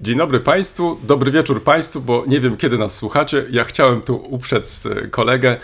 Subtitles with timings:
[0.00, 3.44] Dzień dobry Państwu, dobry wieczór Państwu, bo nie wiem kiedy nas słuchacie.
[3.50, 5.56] Ja chciałem tu uprzec e, kolegę,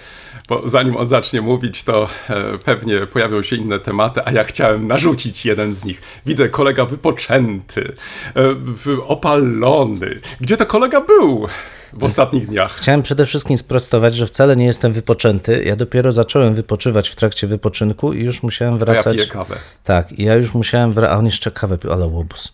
[0.48, 4.86] bo zanim on zacznie mówić, to e, pewnie pojawią się inne tematy, a ja chciałem
[4.88, 6.02] narzucić jeden z nich.
[6.26, 7.92] Widzę kolega wypoczęty,
[8.36, 10.20] e, opalony.
[10.40, 11.46] Gdzie to kolega był
[11.92, 12.74] w ostatnich dniach?
[12.76, 15.62] Chciałem przede wszystkim sprostować, że wcale nie jestem wypoczęty.
[15.66, 19.16] Ja dopiero zacząłem wypoczywać w trakcie wypoczynku i już musiałem A ja wracać.
[19.16, 19.56] piję kawę.
[19.84, 21.16] Tak, i ja już musiałem wracać.
[21.16, 22.52] A on jeszcze kawę pił, ale łobuz.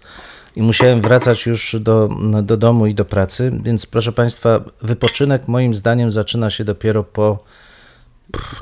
[0.57, 2.09] I musiałem wracać już do,
[2.43, 7.45] do domu i do pracy, więc proszę Państwa, wypoczynek moim zdaniem zaczyna się dopiero po,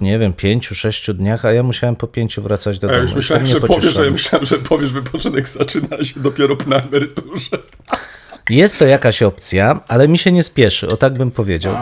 [0.01, 3.03] nie wiem, pięciu, sześciu dniach, a ja musiałem po pięciu wracać do A ja domu.
[3.05, 4.11] już to myślałem, że powiesz, że, pocieszyło.
[4.11, 7.51] myślałem, że powiesz, wypoczynek zaczyna się dopiero na emeryturze.
[8.51, 11.77] Jest to jakaś opcja, ale mi się nie spieszy, o tak bym powiedział.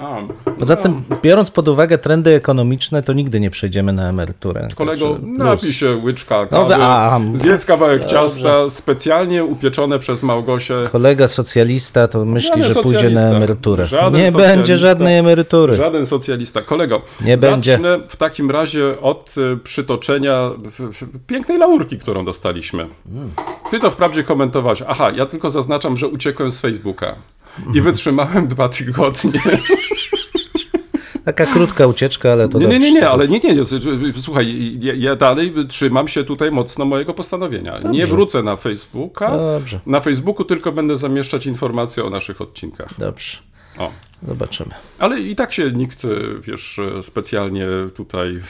[0.00, 0.18] A,
[0.58, 4.68] Poza tym, biorąc pod uwagę trendy ekonomiczne, to nigdy nie przejdziemy na emeryturę.
[4.74, 10.22] Kolego, Także napij się łyczka No, kawy, a, a, zjedz kawałek ciasta, specjalnie upieczone przez
[10.22, 10.74] Małgosię.
[10.92, 13.86] Kolega socjalista to myśli, Żaden że pójdzie na emeryturę.
[13.86, 15.74] Żaden nie będzie żadnej emerytury.
[15.76, 16.62] Żaden socjalista.
[16.62, 17.72] Kolego, Nie będzie.
[17.72, 20.50] zacznę w takim razie od y, przytoczenia
[21.26, 22.86] pięknej laurki, którą dostaliśmy.
[23.70, 24.82] Ty to wprawdzie komentowałeś.
[24.88, 27.14] Aha, ja tylko zaznaczam, że uciekłem z Facebooka.
[27.74, 29.40] I wytrzymałem dwa tygodnie.
[31.24, 32.90] Taka krótka ucieczka, ale to Nie, nie, dobrze.
[32.90, 33.62] nie, nie, ale nie, nie, nie.
[34.20, 37.78] Słuchaj, ja, ja dalej trzymam się tutaj mocno mojego postanowienia.
[37.90, 39.30] Nie wrócę na Facebooka.
[39.30, 39.80] Dobrze.
[39.86, 42.88] Na Facebooku tylko będę zamieszczać informacje o naszych odcinkach.
[42.98, 43.38] Dobrze,
[43.78, 43.90] O.
[44.28, 44.70] zobaczymy.
[44.98, 45.98] Ale i tak się nikt,
[46.40, 48.40] wiesz, specjalnie tutaj.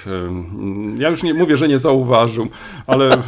[0.99, 2.49] Ja już nie mówię, że nie zauważył,
[2.87, 3.11] ale.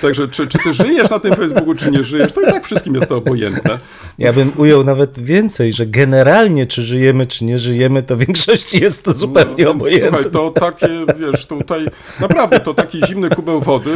[0.00, 2.94] Także, czy, czy ty żyjesz na tym Facebooku, czy nie żyjesz, to i tak wszystkim
[2.94, 3.78] jest to obojętne.
[4.18, 9.04] Ja bym ujął nawet więcej, że generalnie czy żyjemy, czy nie żyjemy, to większości jest
[9.04, 10.08] to zupełnie No, obojętne.
[10.08, 11.86] Słuchaj, to takie, wiesz, tutaj
[12.20, 13.90] naprawdę to taki zimny kubeł wody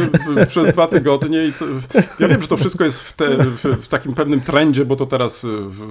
[0.47, 1.65] przez dwa tygodnie i to,
[2.19, 5.05] ja wiem, że to wszystko jest w, te, w, w takim pewnym trendzie, bo to
[5.05, 5.45] teraz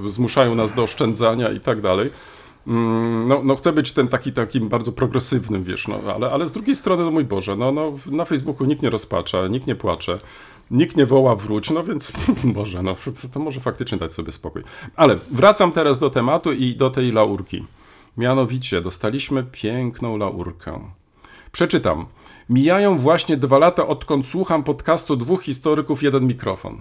[0.08, 2.10] zmuszają nas do oszczędzania i tak dalej.
[2.66, 6.52] Mm, No, no chcę być ten taki, takim bardzo progresywnym, wiesz, no, ale, ale z
[6.52, 10.18] drugiej strony, no mój Boże, no, no, na Facebooku nikt nie rozpacza, nikt nie płacze,
[10.70, 12.12] nikt nie woła wróć, no więc
[12.44, 14.62] Boże, no to, to może faktycznie dać sobie spokój.
[14.96, 17.64] Ale wracam teraz do tematu i do tej laurki.
[18.16, 20.80] Mianowicie dostaliśmy piękną laurkę.
[21.52, 22.06] Przeczytam.
[22.50, 26.80] Mijają właśnie dwa lata, odkąd słucham podcastu dwóch historyków, jeden mikrofon.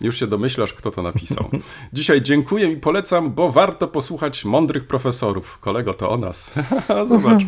[0.00, 1.50] Już się domyślasz, kto to napisał.
[1.92, 5.58] Dzisiaj dziękuję i polecam, bo warto posłuchać mądrych profesorów.
[5.58, 6.54] Kolego, to o nas.
[7.08, 7.42] Zobacz.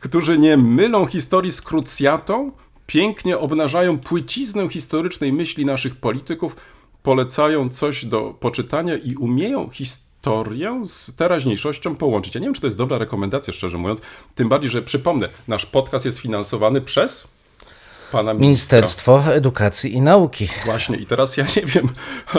[0.00, 2.52] Którzy nie mylą historii z krucjatą,
[2.86, 6.56] pięknie obnażają płyciznę historycznej myśli naszych polityków,
[7.02, 12.34] polecają coś do poczytania i umieją historię z teraźniejszością połączyć.
[12.34, 14.00] Ja nie wiem, czy to jest dobra rekomendacja, szczerze mówiąc.
[14.34, 17.33] Tym bardziej, że przypomnę, nasz podcast jest finansowany przez
[18.14, 18.76] pana ministra.
[18.78, 20.48] Ministerstwo Edukacji i Nauki.
[20.64, 21.88] Właśnie, i teraz ja nie wiem,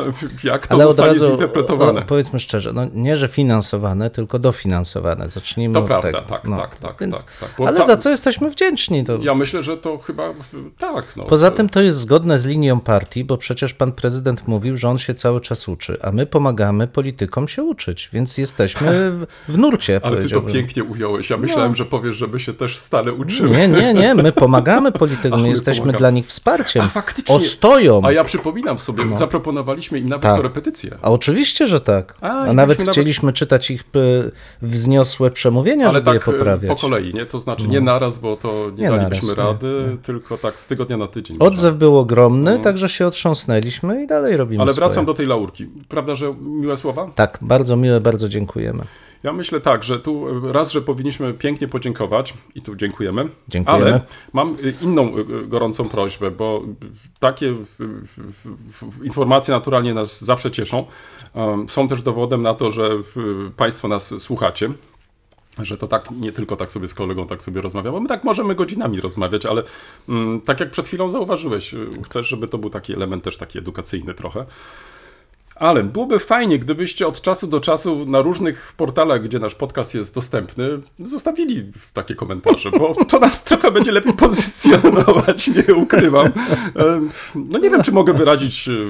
[0.43, 1.99] jak to Ale od zostanie razu, zinterpretowane.
[2.01, 5.29] o, powiedzmy szczerze, no nie, że finansowane, tylko dofinansowane.
[5.29, 6.21] Zacznijmy To od prawda, tego.
[6.21, 7.67] tak, No, tak, tak, więc- tak, tak.
[7.67, 9.03] Ale ca- za co jesteśmy wdzięczni?
[9.03, 9.17] To...
[9.21, 10.33] Ja myślę, że to chyba
[10.79, 11.05] tak.
[11.15, 14.77] No, Poza to- tym to jest zgodne z linią partii, bo przecież pan prezydent mówił,
[14.77, 19.11] że on się cały czas uczy, a my pomagamy politykom się uczyć, więc jesteśmy
[19.47, 21.29] w, nurcie, Ale ty to pięknie ująłeś.
[21.29, 23.49] Ja myślałem, że powiesz, żeby się też stale uczyły.
[23.49, 25.97] Nie, nie, nie, my pomagamy politykom, my my jesteśmy pomagamy.
[25.99, 26.81] dla nich wsparciem.
[26.85, 27.35] A faktycznie.
[27.35, 28.01] Ostoją.
[28.03, 30.35] A ja przypominam sobie, zaproponowaliśmy im nawet Tak.
[30.37, 30.97] korepetycje.
[31.01, 32.17] A oczywiście, że tak.
[32.21, 34.31] A, A, nawet chcieliśmy czytać ich y,
[34.61, 36.69] wzniosłe przemówienia, Ale żeby tak je poprawiać.
[36.69, 37.25] po kolei, nie?
[37.25, 40.67] To znaczy nie naraz, bo to nie, Nie dalibyśmy naraz, nie, rady, tylko tak z
[40.67, 41.37] tygodnia na tydzień.
[41.39, 44.63] Odzew był ogromny, także się otrząsnęliśmy i dalej robimy No.
[44.63, 45.05] Ale wracam swoje.
[45.05, 45.67] do tej laurki.
[45.89, 47.07] Prawda, że miłe słowa?
[47.15, 48.83] Tak, bardzo miłe, bardzo dziękujemy.
[49.25, 53.29] Ja myślę tak, że tu raz, że powinniśmy pięknie podziękować i tu dziękujemy.
[53.47, 53.85] Dziękujemy.
[53.85, 54.01] Ale
[54.33, 56.63] mam y, inną y, gorącą prośbę, bo
[57.19, 57.55] takie
[59.03, 60.85] informacje naturalnie nas zawsze cieszą.
[61.67, 62.89] Są też dowodem na to, że
[63.57, 64.69] Państwo nas słuchacie.
[65.59, 68.55] że to tak, nie tylko tak sobie z kolegą tak sobie rozmawiamy, my tak możemy
[68.55, 69.63] godzinami rozmawiać, ale
[70.09, 71.75] mm, tak jak przed chwilą zauważyłeś,
[72.05, 74.45] chcesz, żeby to był taki element też taki edukacyjny trochę.
[75.55, 80.15] Ale byłoby fajnie, gdybyście od czasu do czasu na różnych portalach, gdzie nasz podcast jest
[80.15, 80.69] dostępny,
[80.99, 86.25] zostawili takie komentarze, bo to nas trochę będzie lepiej pozycjonować, nie ukrywam.
[86.25, 86.31] E,
[87.35, 88.85] No nie wiem, czy mogę wyrazić y,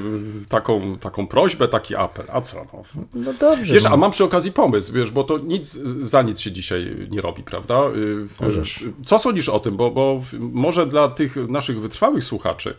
[0.50, 2.26] taką, taką prośbę, taki apel.
[2.34, 2.66] A co?
[2.74, 2.84] No,
[3.14, 3.74] No dobrze.
[3.74, 3.90] Wiesz, no.
[3.90, 5.72] a mam przy okazji pomysł, wiesz, bo to nic
[6.02, 7.82] za nic się dzisiaj nie robi, prawda?
[7.96, 8.84] Y, Możesz.
[9.06, 9.78] Co sądzisz o tym?
[9.78, 12.76] Bo, bo może dla tych naszych wytrwałych słuchaczy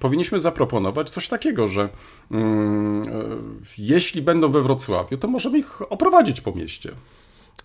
[0.00, 1.88] powinniśmy zaproponować coś takiego, że
[2.30, 3.12] mm, e,
[3.78, 6.92] jeśli będą we Wrocławiu, to możemy ich oprowadzić po mieście.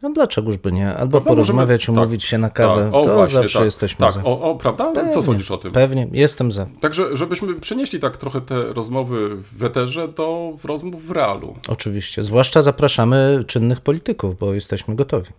[0.02, 0.88] No dlaczegoż by nie?
[0.96, 1.30] Albo Prawda?
[1.30, 2.84] porozmawiać, Możemy- umówić się na kawę.
[2.84, 4.24] Tak, o, to właśnie, zawsze tak, jesteśmy tak, za.
[4.24, 4.84] O, o, prawda?
[4.86, 5.72] Co Pewnie, sądzisz o tym?
[5.72, 6.68] Pewnie, jestem za.
[6.80, 11.56] Także, żebyśmy przenieśli tak trochę te rozmowy w eterze do rozmów w realu.
[11.68, 12.24] Oczywiście.
[12.24, 15.30] Zwłaszcza zapraszamy czynnych polityków, bo jesteśmy gotowi.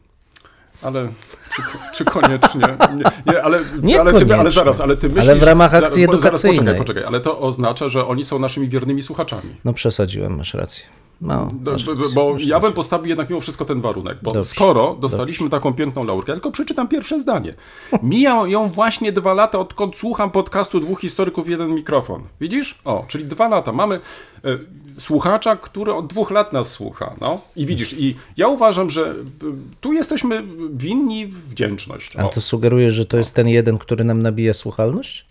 [0.82, 1.08] Ale
[1.56, 1.62] czy,
[1.94, 2.60] czy koniecznie?
[2.96, 3.58] Nie, nie ale,
[4.00, 5.28] ale, ty, ale zaraz, ale ty myślisz...
[5.28, 6.58] Ale w ramach zaraz, akcji Zaraz, edukacyjnej.
[6.58, 9.56] poczekaj, poczekaj, ale to oznacza, że oni są naszymi wiernymi słuchaczami.
[9.64, 10.84] No przesadziłem, masz rację.
[11.20, 14.96] No, Do, bo bo ja bym postawił jednak mimo wszystko ten warunek, bo Dobrze, skoro
[15.00, 17.54] dostaliśmy taką piękną laurkę, tylko przeczytam pierwsze zdanie.
[18.02, 22.22] Mija ją właśnie dwa lata, odkąd słucham podcastu dwóch historyków, jeden mikrofon.
[22.40, 22.78] Widzisz?
[22.84, 23.72] O, czyli dwa lata.
[23.72, 24.58] Mamy e,
[24.98, 27.14] słuchacza, który od dwóch lat nas słucha.
[27.20, 29.14] No i widzisz, i ja uważam, że e,
[29.80, 30.42] tu jesteśmy
[30.72, 32.16] winni wdzięczność.
[32.16, 32.28] O.
[32.28, 35.26] to sugeruje, że to jest ten jeden, który nam nabija słuchalność?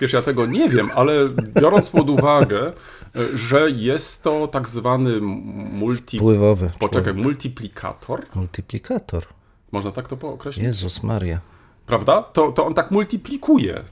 [0.00, 1.28] Wiesz, ja tego nie wiem, ale
[1.60, 2.72] biorąc pod uwagę,
[3.34, 6.18] że jest to tak zwany multi...
[6.18, 6.70] Pływowy.
[6.78, 7.24] Poczekaj, człowiek.
[7.24, 8.26] multiplikator?
[8.34, 9.26] Multiplikator.
[9.72, 10.64] Można tak to określić?
[10.64, 11.40] Jezus Maria.
[11.86, 12.22] Prawda?
[12.22, 13.84] To, to on tak multiplikuje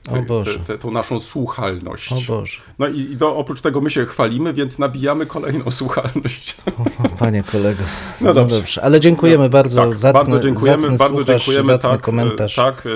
[0.80, 2.12] tą naszą słuchalność.
[2.12, 2.60] O Boże.
[2.78, 6.56] No i, i do, oprócz tego my się chwalimy, więc nabijamy kolejną słuchalność.
[7.04, 7.82] O, panie kolego.
[8.20, 8.56] No No dobrze.
[8.56, 8.82] dobrze.
[8.84, 9.80] Ale dziękujemy bardzo.
[9.86, 11.66] tak, zacny, bardzo dziękujemy, zacny bardzo słuchacz, dziękujemy.
[11.66, 12.58] zacny tak, komentarz.
[12.58, 12.90] e, Tak, e,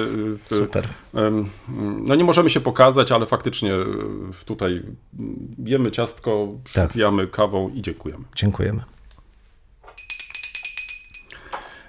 [0.49, 0.89] w- Super.
[2.07, 3.85] No nie możemy się pokazać, ale faktycznie e,
[4.45, 4.83] tutaj
[5.65, 6.93] jemy ciastko, Tak.
[7.31, 8.25] kawą i dziękujemy.
[8.37, 8.81] Dziękujemy.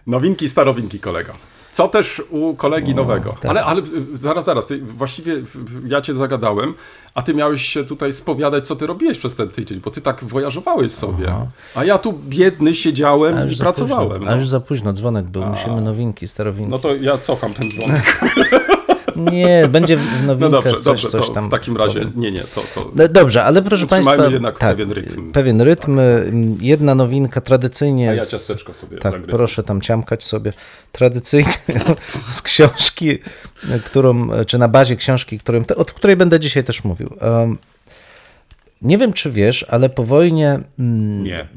[0.07, 1.34] Nowinki, starowinki, kolega.
[1.75, 3.31] Co też u kolegi nowego.
[3.42, 3.51] tak.
[3.51, 6.74] Ale, ale y, zaraz, zaraz, ty, właściwie w- w- ja cię zagadałem,
[7.13, 10.24] a ty miałeś się tutaj spowiadać, co ty robiłeś przez ten tydzień, bo ty tak
[10.24, 11.33] wojażowałeałeś sobie.
[11.75, 14.10] A ja tu biedny siedziałem A i pracowałem.
[14.10, 14.25] późno.
[14.25, 14.31] No.
[14.31, 15.45] A już za późno dzwonek był.
[15.45, 16.72] Musimy nowinki, starowinki.
[16.72, 18.19] no to ja cofam ten dzwonek.
[19.16, 21.48] Nie, będzie w No nowinkach dobrze, coś, dobrze, coś tam.
[21.48, 22.13] w takim razie, powiem.
[22.16, 24.28] nie, nie, to, to No, Dobrze, ale proszę Państwa.
[24.28, 25.31] jednak tak, pewien rytm.
[25.31, 26.00] Pewien rytm.
[26.62, 28.10] Jedna nowinka tradycyjnie.
[28.10, 29.38] a ja ciasteczko sobie Tak, zagryzę.
[29.38, 30.54] proszę tam ciamkać sobie
[30.92, 31.54] tradycyjnie
[32.07, 33.19] z książki,
[33.86, 37.10] którą, czy na bazie książki, którą, od której będę dzisiaj też mówił.
[37.22, 37.57] Um,
[38.81, 40.60] nie wiem, czy wiesz, ale po wojnie.
[40.80, 41.48] mm, Nie.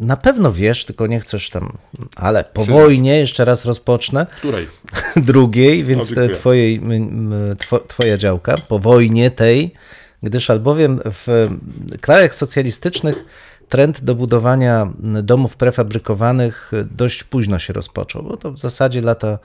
[0.00, 1.78] Na pewno wiesz, tylko nie chcesz tam.
[2.16, 4.66] Ale po wojnie, jeszcze raz rozpocznę, Której?
[5.16, 6.28] drugiej, więc dziękuję.
[6.28, 6.80] te twojej,
[7.68, 9.74] two, twoja działka, po wojnie tej,
[10.22, 11.48] gdyż albowiem w
[12.00, 13.24] krajach socjalistycznych
[13.68, 14.92] trend do budowania
[15.22, 19.38] domów prefabrykowanych dość późno się rozpoczął, bo to w zasadzie lata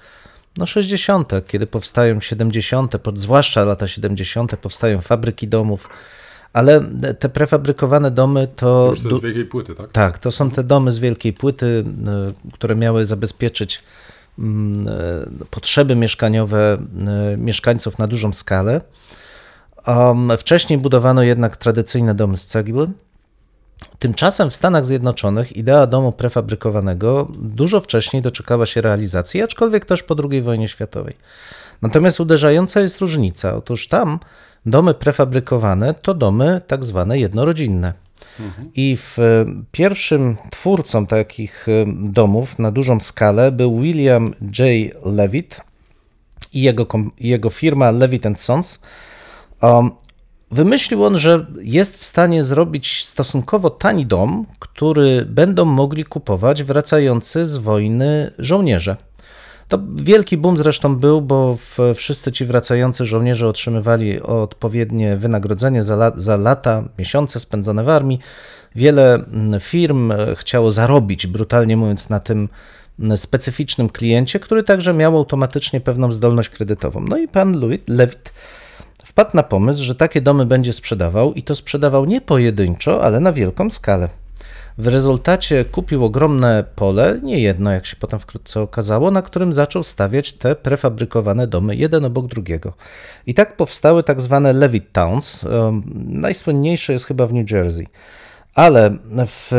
[0.58, 5.90] no 60., kiedy powstają 70., pod, zwłaszcza lata 70., powstają fabryki domów,
[6.56, 6.82] ale
[7.20, 8.96] te prefabrykowane domy to...
[8.98, 9.92] Ze du- z wielkiej płyty, tak?
[9.92, 11.66] tak, to są te domy z wielkiej płyty,
[12.48, 13.84] y, które miały zabezpieczyć
[14.40, 16.78] mm, y, potrzeby mieszkaniowe
[17.34, 18.82] y, mieszkańców na dużą skalę.
[20.38, 22.88] Wcześniej budowano jednak tradycyjne domy z cegły.
[24.00, 30.16] Tymczasem w Stanach Zjednoczonych idea domu prefabrykowanego dużo wcześniej doczekała się realizacji, aczkolwiek też po
[30.32, 31.14] II wojnie światowej.
[31.82, 33.56] Natomiast uderzająca jest różnica.
[33.56, 34.20] Otóż tam
[34.66, 37.94] domy prefabrykowane to domy tak zwane jednorodzinne.
[38.76, 44.96] I w e, pierwszym twórcą takich e, domów na dużą skalę był William J.
[45.06, 45.62] Levitt
[46.54, 46.88] i jego,
[47.20, 48.80] jego firma Levitt Sons.
[49.62, 49.92] Um,
[50.52, 57.46] Wymyślił on, że jest w stanie zrobić stosunkowo tani dom, który będą mogli kupować wracający
[57.46, 58.98] z wojny żołnierze.
[59.68, 61.58] To wielki boom zresztą był, bo
[61.96, 68.20] wszyscy ci wracający żołnierze otrzymywali odpowiednie wynagrodzenie za, la, za lata, miesiące spędzone w armii.
[68.76, 72.50] Wiele mm, firm e, chciało zarobić, brutalnie mówiąc, na tym
[73.00, 77.02] mm, specyficznym kliencie, który także miał automatycznie pewną zdolność kredytową.
[77.02, 78.34] No i pan Louis Lewitt
[79.06, 83.34] wpadł na pomysł, że takie domy będzie sprzedawał i to sprzedawał nie pojedynczo, ale na
[83.34, 84.10] wielką skalę.
[84.78, 89.84] W rezultacie kupił ogromne pole, nie jedno, jak się potem wkrótce okazało, na którym zaczął
[89.84, 92.74] stawiać te prefabrykowane domy, jeden obok drugiego.
[93.28, 95.46] I tak powstały tak zwane Levitt Towns.
[96.08, 97.88] Najsłynniejsze jest chyba w New Jersey.
[98.54, 99.52] Ale w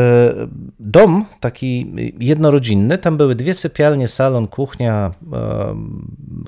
[0.79, 5.11] dom taki jednorodzinny, tam były dwie sypialnie, salon, kuchnia,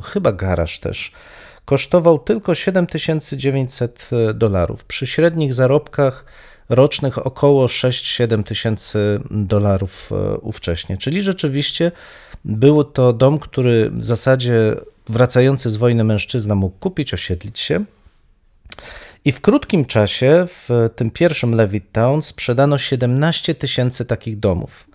[0.04, 1.12] chyba garaż też.
[1.66, 4.86] Kosztował tylko 7900 dolarów.
[4.86, 6.26] Przy średnich zarobkach
[6.70, 10.98] rocznych około 6-7 tysięcy dolarów e, ówcześnie.
[10.98, 11.92] Czyli rzeczywiście
[12.46, 14.76] był to dom, który w zasadzie
[15.10, 17.86] wracający z wojny mężczyzna mógł kupić, osiedlić się.
[19.26, 24.89] I w krótkim czasie, w tym pierwszym Levittown, sprzedano 17 tysięcy takich domów.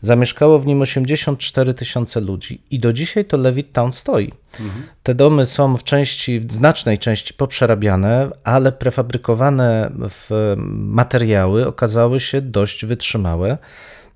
[0.00, 4.32] Zamieszkało w nim 84 tysiące ludzi i do dzisiaj to Levittown stoi.
[5.02, 12.40] Te domy są w części, w znacznej części poprzerabiane, ale prefabrykowane w materiały okazały się
[12.40, 13.58] dość wytrzymałe.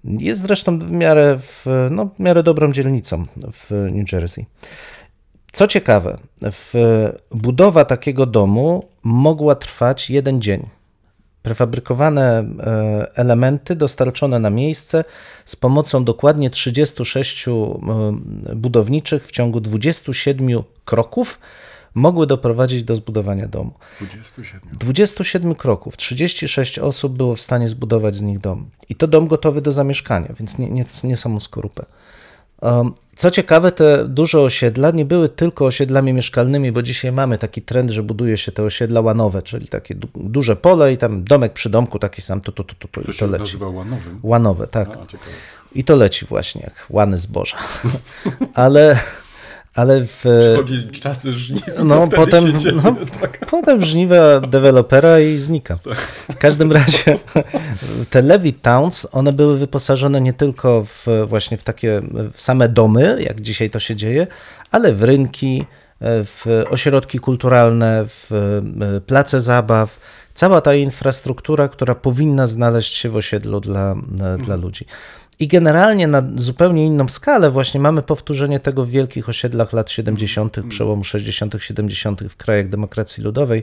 [0.04, 4.46] Jest zresztą w miarę, w, no, w miarę dobrą dzielnicą w New Jersey.
[5.52, 6.72] Co ciekawe, w,
[7.30, 10.68] budowa takiego domu mogła trwać jeden dzień.
[11.44, 15.04] Prefabrykowane e, elementy dostarczone na miejsce
[15.44, 17.52] z pomocą dokładnie 36 e,
[18.56, 21.38] budowniczych w ciągu 27 kroków
[21.94, 23.72] mogły doprowadzić do zbudowania domu.
[23.98, 24.60] 27.
[24.72, 28.70] 27 kroków, 36 osób było w stanie zbudować z nich dom.
[28.88, 31.84] I to dom gotowy do zamieszkania, więc nie, nie, nie samą skorupę.
[33.16, 37.90] Co ciekawe, te duże osiedla nie były tylko osiedlami mieszkalnymi, bo dzisiaj mamy taki trend,
[37.90, 41.70] że buduje się te osiedla łanowe, czyli takie du duże pole i tam domek przy
[41.70, 43.42] domku taki sam, to, to, to, to, to, To się to leci.
[43.42, 44.20] nazywa łanowym.
[44.22, 44.88] Łanowe, tak.
[44.96, 45.06] A.
[45.74, 47.56] I to leci właśnie jak łany zboża.
[48.54, 48.98] Ale,
[49.74, 50.24] ale w...
[50.40, 52.44] Przychodzi czasy żniw, No, potem,
[52.84, 53.46] no, tak.
[53.50, 55.78] potem żniwa dewelopera i znika.
[56.32, 57.18] W każdym razie
[58.10, 62.00] te Levy Towns, one były wyposażone nie tylko w, właśnie w takie
[62.32, 64.26] w same domy, jak dzisiaj to się dzieje,
[64.70, 65.64] ale w rynki,
[66.00, 68.32] w ośrodki kulturalne, w
[68.96, 69.98] e, place zabaw.
[70.34, 73.94] Cała ta infrastruktura, która powinna znaleźć się w osiedlu dla,
[74.38, 74.86] dla ludzi.
[75.38, 80.56] I generalnie na zupełnie inną skalę właśnie mamy powtórzenie tego w wielkich osiedlach lat 70.,
[80.68, 82.22] przełomu 60., 70.
[82.22, 83.62] w krajach demokracji ludowej.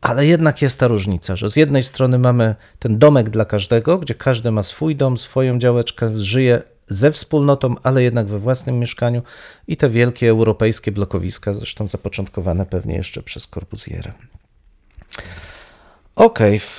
[0.00, 4.14] Ale jednak jest ta różnica, że z jednej strony mamy ten domek dla każdego, gdzie
[4.14, 9.22] każdy ma swój dom, swoją działeczkę, żyje ze wspólnotą, ale jednak we własnym mieszkaniu
[9.68, 14.12] i te wielkie europejskie blokowiska, zresztą zapoczątkowane pewnie jeszcze przez Corbusierę.
[16.16, 16.78] Okej, w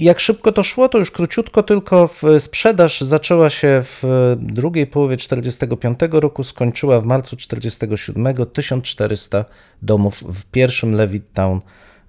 [0.00, 4.02] jak szybko to szło, to już króciutko, tylko w sprzedaż zaczęła się w
[4.40, 8.46] drugiej połowie 1945 roku, skończyła w marcu 1947.
[8.52, 9.44] 1400
[9.82, 11.60] domów w pierwszym Levittown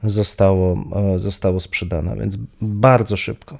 [0.03, 0.77] zostało,
[1.15, 3.57] e, zostało sprzedane, więc bardzo szybko.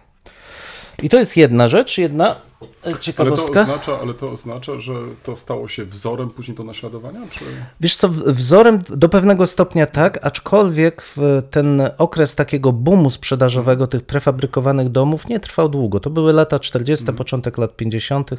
[1.04, 3.62] I to jest jedna rzecz, jedna e, Ale to, ciekawostka.
[3.62, 7.20] oznacza, ale to oznacza, że to stało się wzorem później do naśladowania?
[7.32, 7.46] Czy...
[7.82, 11.04] Wiesz co, wzorem do pewnego stopnia tak, aczkolwiek
[11.52, 16.00] ten okres takiego boomu sprzedażowego tych prefabrykowanych domów nie trwał długo.
[16.00, 18.32] To były lata 40., początek lat 50.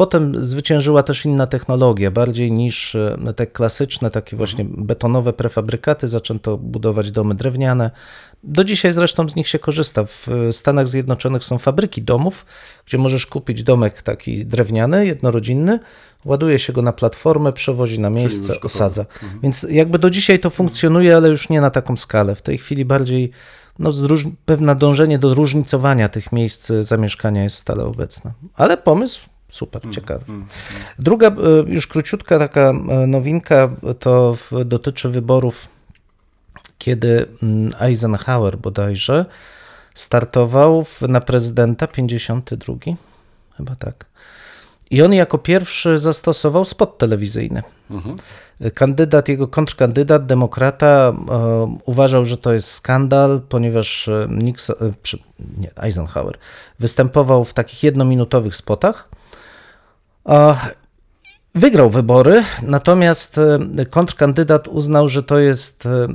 [0.00, 6.08] Potem zwyciężyła też inna technologia, bardziej niż e, te klasyczne, takie właśnie betonowe prefabrykaty.
[6.08, 7.90] Zaczęto budować domy drewniane.
[8.44, 10.04] Do dzisiaj zresztą z nich się korzysta.
[10.04, 12.46] W Stanach Zjednoczonych są fabryki domów,
[12.86, 15.78] gdzie możesz kupić domek taki drewniany, jednorodzinny,
[16.24, 19.06] ładuje się go na platformę, przewozi na miejsce, osadza.
[19.42, 22.34] Więc jakby do dzisiaj to funkcjonuje, ale już nie na taką skalę.
[22.34, 23.30] W tej chwili bardziej
[23.78, 23.90] no,
[24.44, 28.32] pewne dążenie do różnicowania tych miejsc zamieszkania jest stale obecne.
[28.54, 30.24] Ale pomysł super, ciekawy.
[30.98, 31.32] Druga, e,
[31.66, 32.74] już króciutka taka e,
[33.06, 35.68] nowinka, to dotyczy wyborów,
[36.78, 39.24] kiedy mm, Eisenhower bodajże
[39.94, 42.74] startował na prezydenta 52,
[43.56, 44.04] chyba tak.
[44.90, 47.62] I on jako pierwszy zastosował spot telewizyjny.
[48.74, 55.16] Kandydat, jego kontrkandydat, demokrata, e, uważał, że to jest skandal, ponieważ Nixon, e,
[55.58, 56.38] nie, Eisenhower
[56.78, 59.08] występował w takich jednominutowych spotach.
[61.54, 66.06] Wygrał wybory, natomiast e, kontrkandydat uznał, że to jest e,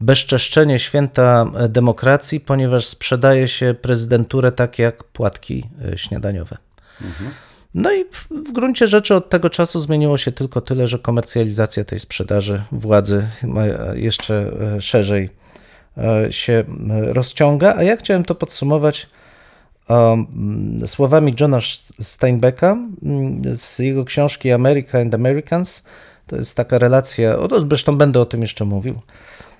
[0.00, 5.64] bezczeszczenie święta e, demokracji, ponieważ sprzedaje się prezydenturę tak jak płatki
[5.96, 6.56] śniadaniowe.
[7.74, 12.00] No i w- gruncie rzeczy od tego czasu zmieniło się tylko tyle, że komercjalizacja tej
[12.00, 13.26] sprzedaży władzy
[13.94, 15.30] jeszcze szerzej
[16.30, 17.74] się rozciąga.
[17.76, 19.15] A ja chciałem to podsumować um,
[20.86, 21.60] słowami Johna
[22.00, 25.84] Steinbecka mm, z jego książki America and Americans.
[26.26, 29.00] To jest taka relacja, o, zresztą będę o tym jeszcze mówił.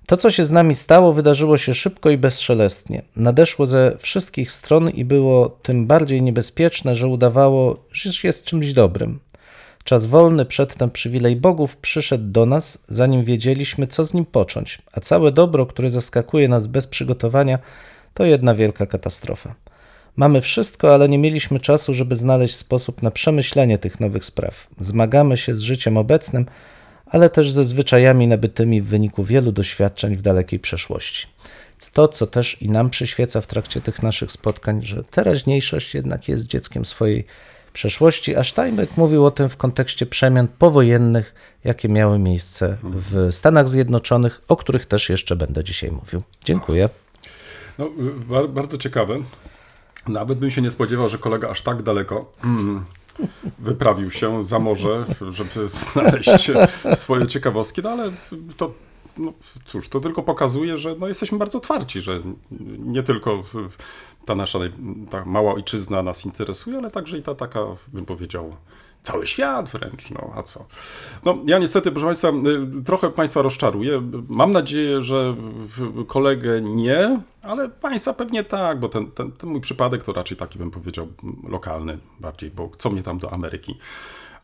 [0.06, 3.02] To, co się z nami stało, wydarzyło się szybko i bezszelestnie.
[3.16, 9.18] Nadeszło ze wszystkich stron i było tym bardziej niebezpieczne, że udawało, że jest czymś dobrym.
[9.84, 15.00] Czas wolny, przedtem przywilej bogów, przyszedł do nas, zanim wiedzieliśmy, co z nim począć, a
[15.00, 17.58] całe dobro, które zaskakuje nas bez przygotowania,
[18.14, 19.54] to jedna wielka katastrofa.
[20.16, 24.66] Mamy wszystko, ale nie mieliśmy czasu, żeby znaleźć sposób na przemyślenie tych nowych spraw.
[24.80, 26.46] Zmagamy się z życiem obecnym,
[27.06, 31.26] ale też ze zwyczajami nabytymi w wyniku wielu doświadczeń w dalekiej przeszłości.
[31.92, 36.46] To, co też i nam przyświeca w trakcie tych naszych spotkań, że teraźniejszość jednak jest
[36.46, 37.24] dzieckiem swojej
[37.72, 43.68] przeszłości, a Steinbeck mówił o tym w kontekście przemian powojennych, jakie miały miejsce w Stanach
[43.68, 46.22] Zjednoczonych, o których też jeszcze będę dzisiaj mówił.
[46.44, 46.88] Dziękuję.
[47.78, 47.90] No, y,
[48.28, 49.18] ba- bardzo ciekawe.
[50.08, 52.84] Nawet bym się nie spodziewał, że kolega aż tak daleko mm,
[53.58, 56.50] wyprawił się za morze, żeby znaleźć
[56.94, 58.12] swoje ciekawostki, no ale
[58.56, 58.72] to,
[59.18, 59.32] no,
[59.66, 62.20] cóż, to tylko pokazuje, że no, jesteśmy bardzo otwarci, że
[62.78, 63.42] nie tylko
[64.24, 64.58] ta nasza
[65.10, 68.56] ta mała ojczyzna nas interesuje, ale także i ta taka, bym powiedział,
[69.06, 70.66] cały świat wręcz, no a co.
[71.24, 74.02] No ja niestety, proszę Państwa, y, trochę Państwa rozczaruję.
[74.28, 75.36] Mam nadzieję, że
[76.06, 80.58] kolegę nie, ale Państwa pewnie tak, bo ten, ten, ten mój przypadek to raczej taki,
[80.58, 81.08] bym powiedział,
[81.48, 83.78] lokalny bardziej, bo co mnie tam do Ameryki.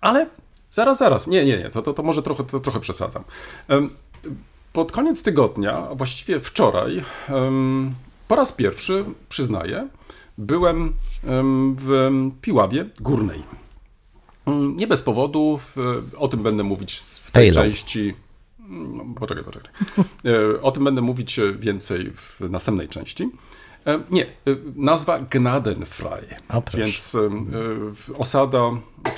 [0.01, 0.27] Ale
[0.71, 3.25] zaraz, zaraz, nie, nie, nie, to, to, to może trochę, to trochę przesadzam.
[4.73, 7.05] Pod koniec tygodnia, a właściwie wczoraj,
[8.29, 9.89] po raz pierwszy, przyznaję,
[10.39, 10.93] byłem
[11.25, 13.62] em, w Piławie Górnej.
[14.47, 15.61] Mm, Nie bez powodu,
[16.19, 17.63] o tym będę mówić w tej Halo.
[17.63, 18.15] części.
[18.69, 19.71] No, poczekaj, poczekaj.
[20.57, 23.31] E, O tym będę mówić więcej w następnej części.
[23.87, 24.31] E, Nie, e,
[24.77, 26.27] nazwa Gnadenfrei.
[26.75, 27.17] Więc
[28.19, 28.61] osada,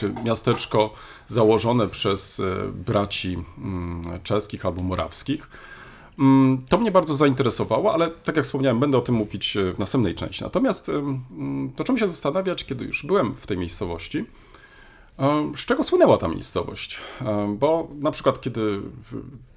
[0.00, 0.94] czy miasteczko
[1.28, 2.42] założone przez
[2.86, 5.50] braci mm, czeskich albo morawskich.
[6.18, 10.14] Mm, To mnie bardzo zainteresowało, ale tak jak wspomniałem, będę o tym mówić w następnej
[10.14, 10.44] części.
[10.44, 14.24] Natomiast em, mm, zacząłem się zastanawiać, kiedy już byłem w tej miejscowości,
[15.56, 16.98] Z czego słynęła ta miejscowość?
[17.20, 18.80] E, Bo na przykład, kiedy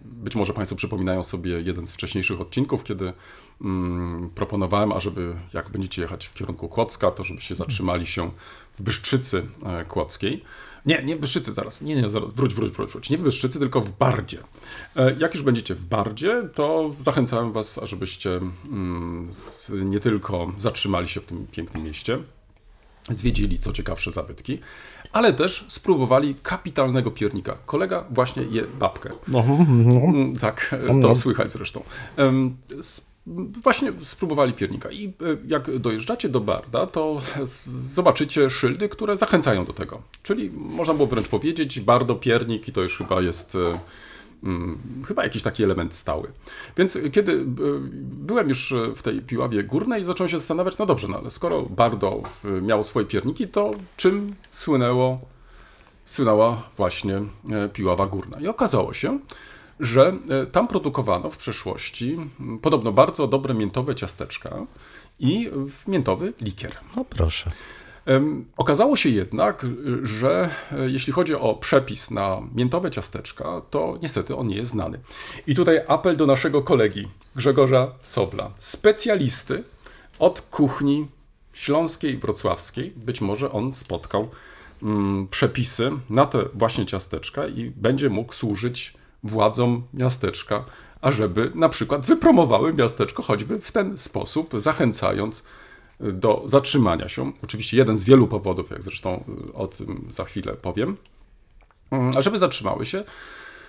[0.01, 3.13] być może Państwo przypominają sobie jeden z wcześniejszych odcinków, kiedy
[3.61, 8.31] mm, proponowałem, ażeby jak będziecie jechać w kierunku Kłodzka, to żebyście zatrzymali się
[8.73, 10.43] w Byszczycy e, Kłodzkiej.
[10.85, 13.09] Nie, nie w Byszczycy zaraz, nie, nie, zaraz, wróć, wróć, wróć, wróć.
[13.09, 14.39] Nie w Byszczycy, tylko w Bardzie.
[14.95, 19.31] E, Jak już będziecie w Bardzie, to zachęcałem Was, ażebyście mm,
[19.69, 22.19] nie tylko zatrzymali się w tym pięknym mieście,
[23.09, 24.59] zwiedzili co ciekawsze zabytki,
[25.17, 27.57] ale też spróbowali kapitalnego piernika.
[27.65, 29.09] Kolega właśnie je babkę.
[30.07, 31.83] Mm, Tak, to słychać zresztą.
[33.63, 35.11] Właśnie spróbowali piernika i e,
[35.47, 37.21] jak dojeżdżacie do Barda, to
[37.65, 40.01] zobaczycie szyldy, które zachęcają do tego.
[40.23, 43.79] Czyli można było wręcz powiedzieć, Bardo piernik i to już chyba jest e,
[45.07, 46.31] chyba jakiś taki element stały.
[46.77, 47.45] Więc kiedy e,
[48.01, 51.61] byłem już e, w tej Piławie Górnej, zacząłem się zastanawiać, no dobrze, no ale skoro
[51.61, 55.19] Bardo w- miało swoje pierniki, to czym słynęło,
[56.05, 57.15] słynęła właśnie
[57.51, 58.39] e, Piława Górna?
[58.39, 59.19] I okazało się,
[59.79, 62.17] że e, tam produkowano w przeszłości
[62.61, 64.55] podobno bardzo dobre miętowe ciasteczka
[65.19, 65.49] i
[65.87, 66.75] miętowy likier.
[66.95, 67.51] O proszę.
[68.57, 69.67] Okazało się jednak, y,
[70.03, 74.99] że e, jeśli chodzi o przepis na miętowe ciasteczka, to niestety on nie jest znany.
[75.47, 79.63] I tutaj apel do naszego kolegi Grzegorza Sobla, specjalisty
[80.19, 81.07] od kuchni
[81.53, 82.93] śląskiej, wrocławskiej.
[82.95, 84.29] Być może on spotkał
[84.83, 88.93] mm, przepisy na te właśnie ciasteczka i będzie mógł służyć
[89.23, 90.63] władzom miasteczka,
[91.01, 95.43] ażeby na przykład wypromowały miasteczko choćby w ten sposób, zachęcając
[95.99, 97.31] do zatrzymania się.
[97.43, 100.97] Oczywiście jeden z wielu powodów, jak zresztą y, o tym za chwilę powiem.
[101.91, 103.03] Mm, A żeby zatrzymały się,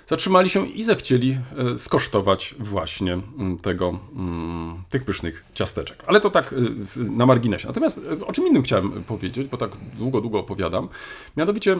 [0.06, 1.38] zatrzymali się i zechcieli
[1.74, 6.04] y, skosztować właśnie mm, tego, mm, tych pysznych ciasteczek.
[6.06, 6.56] Ale to tak y,
[6.96, 7.66] na marginesie.
[7.68, 10.88] Natomiast o czym innym chciałem powiedzieć, bo tak długo, długo opowiadam.
[11.36, 11.76] Mianowicie,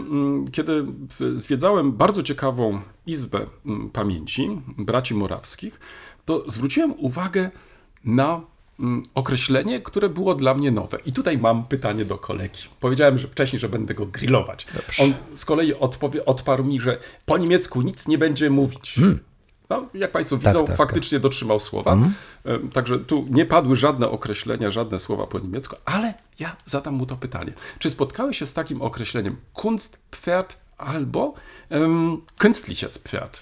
[0.53, 0.85] kiedy
[1.35, 3.47] zwiedzałem bardzo ciekawą izbę
[3.93, 5.81] pamięci braci morawskich,
[6.25, 7.51] to zwróciłem uwagę
[8.05, 8.41] na
[9.15, 10.99] określenie, które było dla mnie nowe.
[11.07, 12.61] I tutaj mam pytanie do kolegi.
[12.81, 14.67] Powiedziałem że wcześniej, że będę go grillować.
[15.01, 19.01] On z kolei odpowie, odparł mi, że po niemiecku nic nie będzie mówić.
[19.71, 21.99] No, jak Państwo widzą, tak, faktycznie dotrzymał słowa.
[22.45, 27.07] Em, Także tu nie padły żadne określenia, żadne słowa po niemiecku, ale ja zadam mu
[27.07, 27.53] to pytanie.
[27.79, 31.35] Czy spotkałeś się z takim określeniem Kunstpferd albo
[31.71, 33.41] um, künstliches Pferd?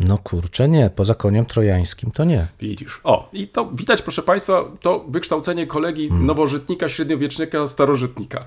[0.00, 0.90] No kurczę, nie.
[0.90, 2.46] Poza koniem trojańskim to nie.
[2.60, 3.00] Widzisz.
[3.04, 8.44] O, i to widać, proszę Państwa, to wykształcenie kolegi nowożytnika, średniowiecznika, starożytnika.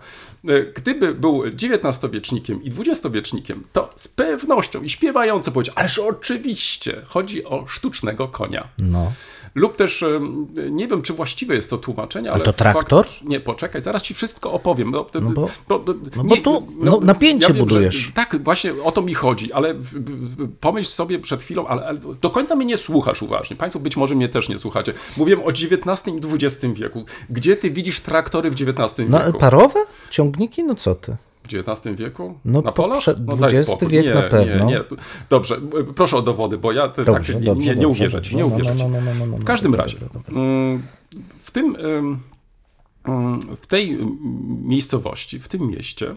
[0.48, 7.46] E, Gdyby był XIX-wiecznikiem i XX-wiecznikiem, to z pewnością i śpiewająco powiedział, ależ oczywiście chodzi
[7.46, 8.68] o sztucznego konia.
[8.78, 9.12] No.
[9.56, 10.04] Lub też,
[10.70, 12.42] nie wiem, czy właściwe jest to tłumaczenie, ale...
[12.44, 13.08] to traktor?
[13.08, 14.92] Fakt, nie, poczekaj, zaraz ci wszystko opowiem.
[14.92, 15.84] No, No bo- bo,
[16.16, 18.12] no bo tu, no, napięcie wiem, że- budujesz.
[18.16, 19.76] tak, właśnie o to mi chodzi, ale
[20.60, 23.56] pomyśl sobie przed chwilą, ale, ale do końca mnie nie słuchasz uważnie.
[23.58, 24.94] Państwo być może mnie też nie słuchacie.
[25.18, 27.06] Mówiłem o XIX i XX wieku.
[27.30, 29.40] Gdzie ty widzisz traktory w XIX No, wieku?
[29.40, 29.80] parowe?
[30.10, 30.64] Ciągniki?
[30.64, 31.16] No co ty?
[31.46, 32.40] XIX wieku?
[32.46, 33.00] No, na polach?
[33.26, 34.66] No, XX wiek nie, na pewno.
[34.66, 34.84] Nie, nie.
[35.30, 35.58] Dobrze,
[35.96, 38.46] proszę o dowody, bo ja te, Dobrze, nie, dobrze, nie, nie dobrze, uwierzę ci, nie
[38.46, 39.98] uwierzę no, no, no, W każdym razie,
[40.30, 40.84] mm,
[41.40, 42.20] w tym, ym,
[43.08, 43.98] ym, w tej
[44.64, 46.16] miejscowości, w tym mieście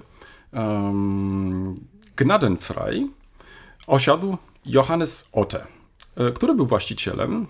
[2.16, 3.10] Gnadenfrei
[3.86, 5.66] osiadł Johannes Otte,
[6.28, 7.46] y, który był właścicielem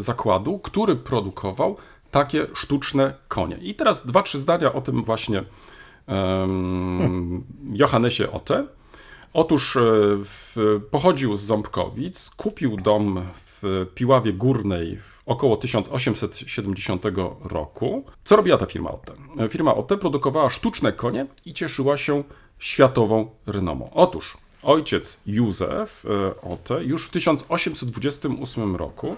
[0.00, 1.76] y, zakładu, który produkował
[2.10, 3.56] takie sztuczne konie.
[3.56, 5.44] I teraz dwa, trzy zdania o tym właśnie
[7.72, 8.66] Johannesie Otte.
[9.32, 9.80] Otóż e,
[10.24, 10.56] w,
[10.90, 17.04] pochodził z Ząbkowic, kupił dom w Piławie Górnej około 1870
[17.44, 18.04] roku.
[18.24, 19.12] Co robiła ta firma Otte?
[19.38, 22.24] E, Firma Otte produkowała sztuczne konie i cieszyła się
[22.58, 23.90] światową renomą.
[23.94, 29.16] Otóż ojciec Józef e, Otte już w 1828 roku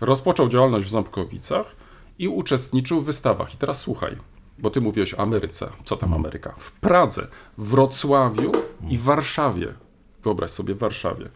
[0.00, 1.76] rozpoczął działalność w Ząbkowicach
[2.18, 3.54] i uczestniczył w wystawach.
[3.54, 4.16] I teraz słuchaj,
[4.58, 5.70] bo ty mówiłeś o Ameryce.
[5.84, 6.54] Co tam Ameryka?
[6.58, 7.26] W Pradze,
[7.58, 8.52] Wrocławiu
[8.88, 9.74] i Warszawie.
[10.22, 11.28] Wyobraź sobie, Warszawie.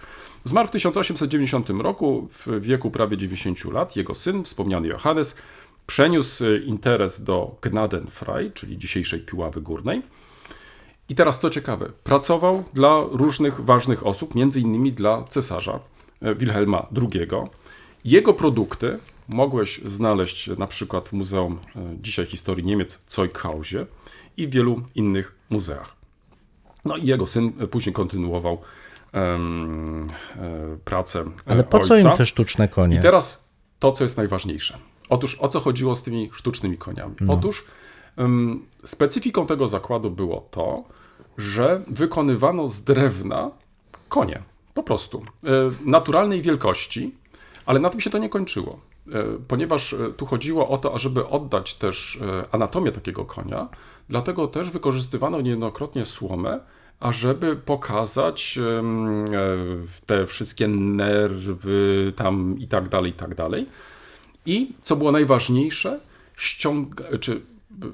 [0.45, 3.97] Zmarł w 1890 roku w wieku prawie 90 lat.
[3.97, 5.37] Jego syn, wspomniany Johannes,
[5.87, 10.03] przeniósł e, interes do Gnadenfrei, czyli dzisiejszej Piławy Górnej.
[11.09, 15.81] I teraz co ciekawe, pracował dla różnych ważnych osób, między innymi dla cesarza
[16.23, 17.29] e, Wilhelma II.
[18.05, 23.87] Jego produkty mogłeś znaleźć na przykład w Muzeum e, dzisiaj Historii Niemiec Zeughausie
[24.37, 25.97] i w wielu innych muzeach.
[26.85, 28.59] No i jego syn e, później kontynuował
[29.15, 29.39] e,
[30.85, 32.11] pracę Ale po co ojca.
[32.11, 32.97] im te sztuczne konie?
[32.97, 34.79] I teraz to, co jest najważniejsze.
[35.09, 37.15] Otóż o co chodziło z tymi sztucznymi koniami?
[37.21, 37.33] No.
[37.33, 37.65] Otóż
[38.19, 40.85] ym, specyfiką tego zakładu było to,
[41.39, 43.51] że wykonywano z drewna
[44.09, 44.43] konie.
[44.75, 45.23] Po prostu.
[45.85, 47.15] Naturalnej wielkości,
[47.67, 48.81] ale na tym się to nie kończyło.
[49.09, 49.13] Y,
[49.49, 52.21] Ponieważ y, tu chodziło o to, ażeby oddać też y,
[52.53, 53.69] anatomię takiego konia,
[54.09, 56.61] dlatego też wykorzystywano niejednokrotnie słomę,
[57.01, 58.83] ażeby pokazać e,
[60.07, 63.67] te wszystkie nerwy tam i tak dalej, i tak dalej.
[64.47, 66.01] I co było najważniejsze,
[66.37, 67.41] ściąga, czy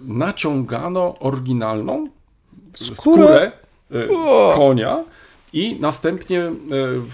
[0.01, 2.07] naciągano oryginalną
[2.75, 3.53] skórę,
[3.91, 5.05] e, z konia
[5.53, 6.53] i następnie e,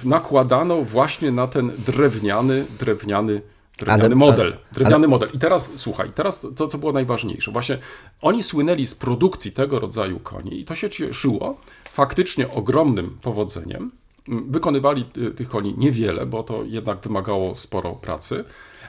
[0.05, 3.43] nakładano właśnie na ten drewniany, drewniany,
[3.79, 4.57] drewniany Ale- model.
[4.73, 5.29] Drewniany model.
[5.35, 7.51] I teraz słuchaj, teraz to, co było najważniejsze.
[7.51, 7.79] Właśnie
[8.23, 11.59] oni słynęli z produkcji tego rodzaju koni i to się cieszyło
[11.91, 13.91] faktycznie ogromnym powodzeniem.
[14.29, 18.45] Mm, Wykonywali y, tych koni niewiele, bo to jednak wymagało sporo pracy,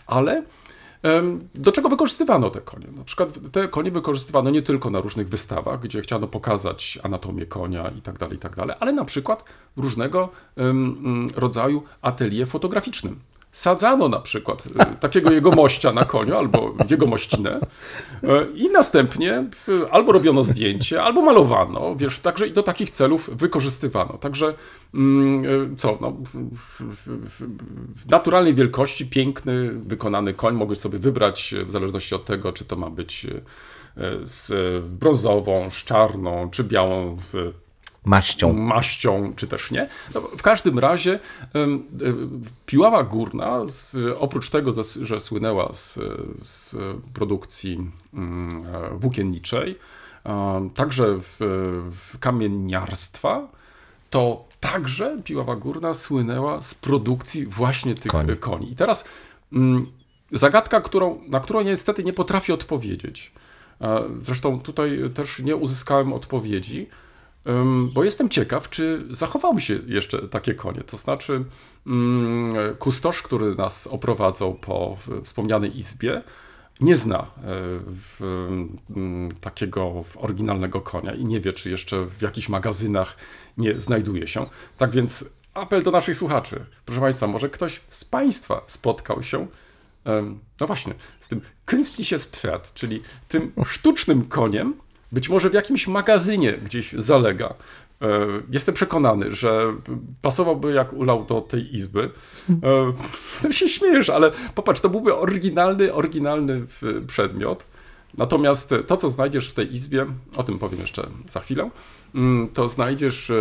[0.08, 0.44] ale
[1.56, 2.88] do czego wykorzystywano te konie?
[2.98, 7.90] Na przykład te konie wykorzystywano nie tylko na różnych wystawach, gdzie chciano pokazać anatomię konia
[7.98, 9.44] i tak dalej, i tak dalej, ale na przykład
[9.78, 13.20] w różnego mm, rodzaju atelier fotograficznym.
[13.52, 17.60] Sadzano na przykład e, takiego jegomościa na koniu albo jegomościnę
[18.24, 23.30] e, i następnie w- albo robiono zdjęcie, albo malowano, wiesz, także i do takich celów
[23.34, 24.18] wykorzystywano.
[24.18, 24.54] Także
[24.94, 25.40] mm,
[25.74, 26.18] e, co, no,
[26.80, 32.66] w, naturalnej wielkości, piękny, wykonany koń mogłeś sobie wybrać e, w zależności od tego, czy
[32.66, 33.42] to ma być e,
[34.24, 34.52] z
[34.86, 37.18] brązową, z czarną, czy białą
[38.06, 38.54] Maścią.
[38.54, 39.90] maścią, czy też nie.
[40.16, 41.20] No, w każdym razie
[41.54, 41.84] em,
[42.66, 43.62] Piława Górna,
[44.18, 46.00] oprócz tego, że słynęła z,
[46.44, 46.76] z
[47.14, 49.76] produkcji mm, e, włókienniczej,
[50.76, 51.36] także w,
[52.12, 53.48] w kamieniarstwa,
[54.10, 58.38] to także Piława Górna słynęła z produkcji właśnie tych Koni.
[58.38, 58.72] koni.
[58.72, 59.06] I teraz
[59.54, 59.86] mm,
[60.32, 63.32] zagadka, którą, na którą niestety nie potrafię odpowiedzieć.
[63.82, 66.88] E, Zresztą tutaj też nie uzyskałem odpowiedzi,
[67.94, 70.82] bo jestem ciekaw, czy zachowały się jeszcze takie konie.
[70.82, 71.44] To znaczy,
[71.88, 76.22] mm, kustosz, który nas oprowadzał po wspomnianej izbie,
[76.82, 77.26] nie zna e,
[77.86, 78.22] w,
[78.96, 83.18] mm, takiego oryginalnego konia i nie wie, czy jeszcze w jakichś magazynach
[83.58, 84.46] nie znajduje się.
[84.78, 86.66] Tak więc apel do naszych słuchaczy.
[86.86, 89.48] Proszę Państwa, może ktoś z Państwa spotkał się
[90.60, 94.74] no właśnie, z tym künstliches Pferd, czyli tym sztucznym koniem,
[95.12, 97.54] być może w jakimś magazynie gdzieś zalega.
[98.02, 98.08] E,
[98.50, 99.74] Jestem przekonany, że
[100.22, 102.10] pasowałby jak ulał do tej izby.
[102.50, 102.94] E,
[103.42, 106.66] To się śmiejesz, ale popatrz, to byłby oryginalny, oryginalny
[107.08, 107.66] przedmiot.
[108.18, 110.06] Natomiast to, co znajdziesz w tej izbie,
[110.38, 111.70] o tym powiem jeszcze za chwilę,
[112.54, 113.34] to znajdziesz e,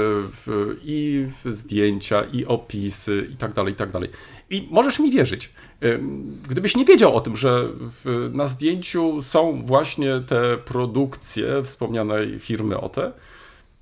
[0.46, 4.08] w, i w zdjęcia, i opisy, i tak dalej, i tak dalej.
[4.50, 5.52] I możesz mi wierzyć,
[6.48, 12.80] gdybyś nie wiedział o tym, że w, na zdjęciu są właśnie te produkcje wspomnianej firmy
[12.80, 13.12] OTE,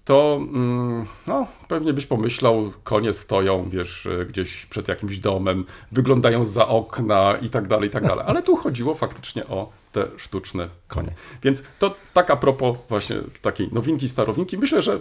[0.06, 6.44] to mm, no, pewnie byś pomyślał, konie stoją, wiesz, e, gdzieś przed jakimś domem, wyglądają
[6.44, 8.24] za okna i tak dalej, i tak dalej.
[8.28, 11.14] Ale tu chodziło faktycznie o te sztuczne konie.
[11.42, 14.58] Więc to tak a propos właśnie takiej nowinki, starowinki.
[14.58, 14.98] Myślę, że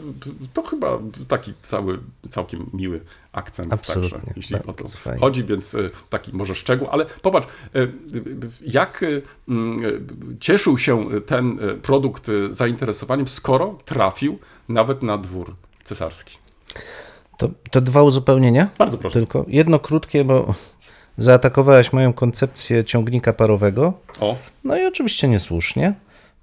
[0.53, 3.01] to chyba taki cały, całkiem miły
[3.33, 4.09] akcent Absolutnie.
[4.09, 5.19] także, jeśli o to fajnie.
[5.19, 6.87] chodzi, więc e, taki może szczegół.
[6.91, 7.87] Ale popatrz, e,
[8.61, 9.05] jak
[10.39, 14.39] cieszył się ten produkt zainteresowaniem, skoro trafił
[14.69, 16.37] nawet na dwór cesarski.
[17.37, 18.67] To, to dwa uzupełnienia?
[18.77, 19.13] Bardzo proszę.
[19.13, 20.53] Tylko jedno krótkie, bo
[21.17, 23.93] zaatakowałaś moją koncepcję ciągnika parowego.
[24.19, 25.93] O, No i oczywiście niesłusznie,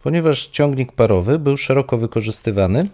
[0.02, 2.88] ponieważ ciągnik parowy był szeroko wykorzystywany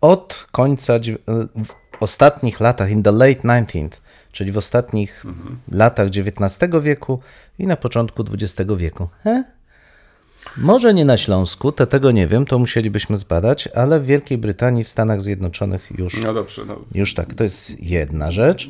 [0.00, 1.18] od końca dziew-
[1.66, 3.88] w ostatnich latach, in the late 19th,
[4.32, 5.24] czyli w ostatnich
[5.72, 7.20] latach XIX wieku
[7.58, 9.08] i na początku XX wieku.
[9.24, 9.44] He?
[10.56, 14.84] Może nie na Śląsku, te tego nie wiem, to musielibyśmy zbadać, ale w Wielkiej Brytanii,
[14.84, 16.64] w Stanach Zjednoczonych już no dobrze.
[16.64, 16.76] No.
[16.94, 18.68] już tak, to jest jedna rzecz.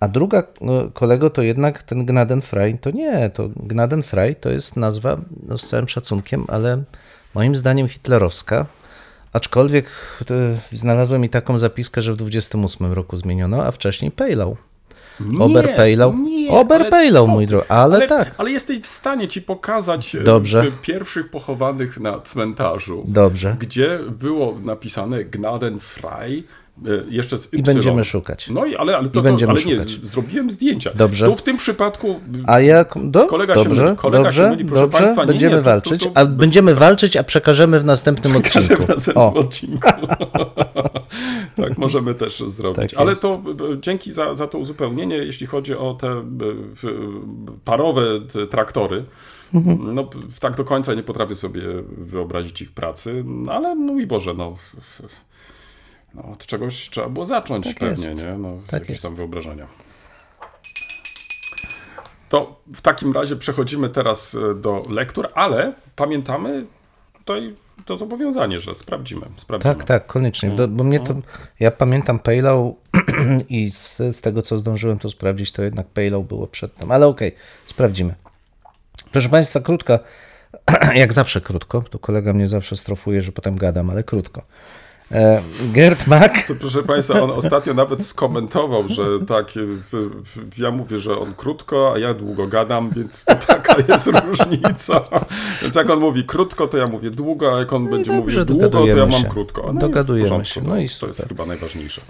[0.00, 5.16] A druga, no, kolego, to jednak ten Gnadenfrei, to nie, to Gnadenfrei to jest nazwa,
[5.48, 6.82] no, z całym szacunkiem, ale
[7.34, 8.66] moim zdaniem hitlerowska.
[9.32, 9.86] Aczkolwiek
[10.30, 14.56] e, znalazłem i taką zapiskę, że w 28 roku zmieniono, a wcześniej Pejlał.
[15.40, 16.14] Oberpejlał.
[16.18, 18.34] nie, Oberpejlał, ale mój drogi, ale, tak.
[18.38, 20.64] Ale jesteś w stanie ci pokazać e, Dobrze.
[20.82, 23.56] pierwszych pochowanych na cmentarzu, Dobrze.
[23.60, 26.61] gdzie było napisane Gnadenfrei, e,
[27.08, 27.56] jeszcze z Y.
[27.56, 28.48] I będziemy szukać.
[28.50, 30.08] No i ale, ale, to, I będziemy to, ale nie, szukać.
[30.08, 30.90] zrobiłem zdjęcia.
[30.94, 31.26] Dobrze.
[31.26, 32.94] Tu w tym przypadku A jak.
[33.10, 35.22] Do, Kolega się dobrze, myli, kolega dobrze, się myli, proszę dobrze, państwa.
[35.22, 36.02] Nie, będziemy nie, walczyć.
[36.02, 38.82] to- to- A będziemy walczyć, a przekażemy w następnym odcinku.
[38.82, 39.88] w następnym O, odcinku.
[41.56, 42.90] tak, możemy też zrobić.
[42.90, 43.42] Tak Ale to
[43.80, 46.24] dzięki za, za to uzupełnienie, jeśli chodzi o te
[47.64, 48.02] parowe
[48.50, 49.04] traktory.
[49.54, 49.94] Mhm.
[49.94, 51.62] No, tak do końca nie potrafię sobie
[51.98, 54.56] wyobrazić ich pracy, no, ale mój Boże, no,
[56.14, 58.18] no od czegoś trzeba było zacząć Tak pewnie, jest.
[58.18, 58.32] nie?
[58.38, 59.02] No, Tak jakieś jest.
[59.02, 59.66] tam wyobrażenia.
[62.28, 66.66] To w takim razie przechodzimy teraz e, do lektur, ale pamiętamy
[67.18, 69.26] tutaj to zobowiązanie, że sprawdzimy.
[69.36, 69.74] sprawdzimy.
[69.74, 70.50] Tak, tak, koniecznie.
[70.50, 71.14] Do, bo mnie to.
[71.60, 72.74] Ja pamiętam Paylow
[73.48, 76.90] i z, z tego, co zdążyłem to sprawdzić, to jednak Paylow było przedtem.
[76.92, 77.34] Ale okej,
[77.66, 78.14] sprawdzimy.
[79.12, 79.98] Proszę Państwa, krótka,
[80.94, 84.42] jak zawsze krótko, to kolega mnie zawsze strofuje, że potem gadam, ale krótko.
[85.12, 86.46] E, Gerd Mack.
[86.48, 89.52] To, proszę Państwa, on ostatnio nawet skomentował, że tak,
[90.58, 95.00] ja mówię, że on krótko, a ja długo gadam, więc to taka jest różnica.
[95.62, 98.40] Więc jak on mówi krótko, to ja mówię długo, a jak on będzie No dobrze,
[98.40, 99.28] mówił długo, to ja mam się.
[99.28, 99.72] krótko.
[99.72, 102.00] No Dogadujemy porządku, się, to- no i To jest chyba najważniejsze.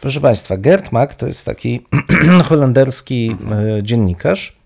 [0.00, 1.86] Proszę Państwa, Gerd Mack to jest taki
[2.48, 3.36] holenderski
[3.78, 4.56] e, dziennikarz.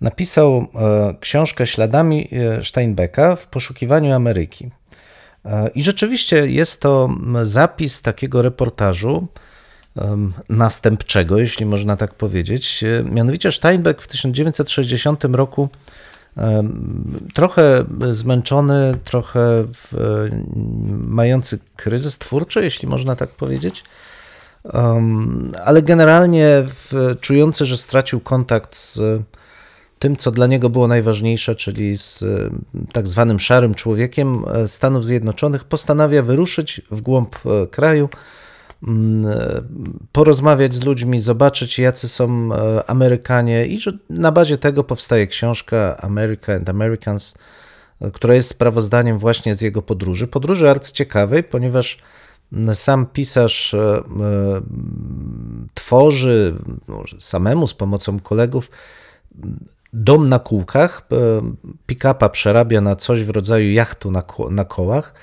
[0.00, 2.28] Napisał e, książkę Śladami
[2.62, 4.70] Steinbecka w poszukiwaniu Ameryki.
[5.74, 7.10] I rzeczywiście jest to
[7.42, 9.26] zapis takiego reportażu
[10.48, 12.84] następczego, jeśli można tak powiedzieć.
[13.10, 15.68] Mianowicie Steinbeck w 1960 roku
[17.34, 19.94] trochę zmęczony, trochę w,
[21.08, 23.84] mający kryzys twórczy, jeśli można tak powiedzieć,
[25.64, 29.22] ale generalnie w, czujący, że stracił kontakt z
[30.04, 32.50] tym, co dla niego było najważniejsze, czyli z e,
[32.92, 38.08] tak zwanym szarym człowiekiem e, Stanów Zjednoczonych, postanawia wyruszyć w głąb e, kraju,
[38.88, 39.62] mm, e,
[40.12, 42.48] porozmawiać z ludźmi, zobaczyć, jacy są
[42.86, 47.34] Amerykanie, i że na bazie tego powstaje książka America and Americans,
[48.12, 50.26] która jest sprawozdaniem właśnie z jego podróży.
[50.26, 51.98] Podróży arcyciekawej, ponieważ
[52.74, 53.74] sam pisarz
[55.74, 56.54] tworzy
[57.18, 58.70] samemu z pomocą kolegów
[59.94, 61.16] dom na kółkach, e,
[61.86, 65.14] pick-upa przerabia na coś w rodzaju jachtu na, ko- na kołach.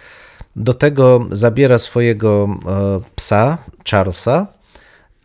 [0.56, 3.58] Do tego zabiera swojego e, psa,
[3.90, 4.48] Charlesa,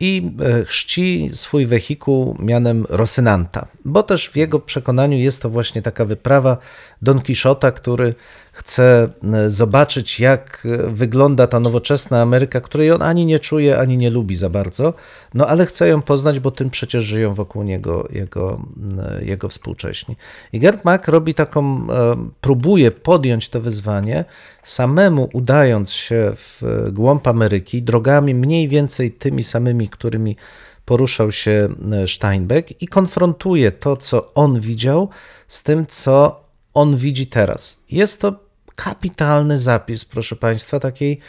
[0.00, 0.30] i
[0.60, 6.04] e, chrzci swój wehikuł mianem Rosynanta, bo też w jego przekonaniu jest to właśnie taka
[6.04, 6.56] wyprawa
[7.02, 8.14] Don Quixota, który
[8.56, 9.08] chce
[9.46, 14.36] zobaczyć, jak e, wygląda ta nowoczesna Ameryka, której on ani nie czuje, ani nie lubi
[14.36, 14.94] za bardzo,
[15.34, 18.60] no ale chce ją poznać, bo tym przecież żyją wokół niego jego,
[18.98, 20.16] e, jego współcześni.
[20.52, 24.24] I Gerd Mack robi taką, e, próbuje podjąć to wyzwanie,
[24.62, 30.36] samemu udając się w głąb Ameryki, drogami mniej więcej tymi samymi, którymi
[30.84, 31.68] poruszał się
[32.06, 35.08] Steinbeck i konfrontuje to, co on widział,
[35.48, 36.40] z tym, co
[36.74, 37.80] on widzi teraz.
[37.90, 38.45] Jest to
[38.76, 41.20] kapitalny zapis, proszę Państwa, takiej,